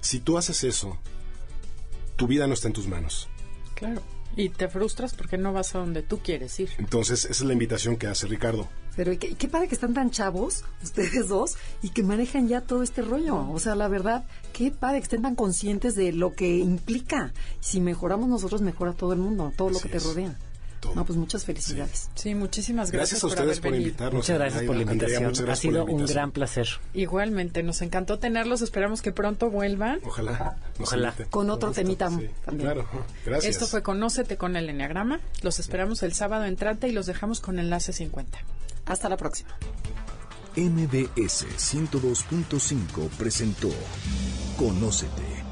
[0.00, 0.98] Si tú haces eso,
[2.16, 3.28] tu vida no está en tus manos.
[3.74, 4.02] Claro.
[4.34, 6.70] Y te frustras porque no vas a donde tú quieres ir.
[6.78, 8.66] Entonces, esa es la invitación que hace Ricardo.
[8.96, 12.82] Pero qué, qué padre que están tan chavos, ustedes dos, y que manejan ya todo
[12.82, 13.50] este rollo.
[13.50, 14.24] O sea, la verdad,
[14.54, 17.34] qué padre que estén tan conscientes de lo que implica.
[17.60, 20.04] Si mejoramos nosotros, mejora todo el mundo, todo lo Así que te es.
[20.04, 20.38] rodea.
[20.94, 22.10] No, pues muchas felicidades.
[22.14, 23.88] Sí, muchísimas gracias, Gracias a ustedes haber por venido.
[23.88, 24.14] invitarnos.
[24.14, 25.16] Muchas gracias por la invitación.
[25.24, 26.68] ha gracias por sido un gran placer.
[26.94, 28.62] Igualmente, nos encantó tenerlos.
[28.62, 30.00] Esperamos que pronto vuelvan.
[30.04, 30.56] Ojalá.
[30.80, 31.14] Ojalá.
[31.30, 31.82] Con otro gusto.
[31.82, 32.70] temita Sí, también.
[32.70, 32.88] Claro,
[33.24, 33.54] gracias.
[33.54, 35.20] Esto fue Conócete con el Enneagrama.
[35.42, 38.38] Los esperamos el sábado entrante y los dejamos con Enlace 50.
[38.86, 39.50] Hasta la próxima.
[40.56, 43.70] MBS 102.5 presentó
[44.58, 45.51] Conócete.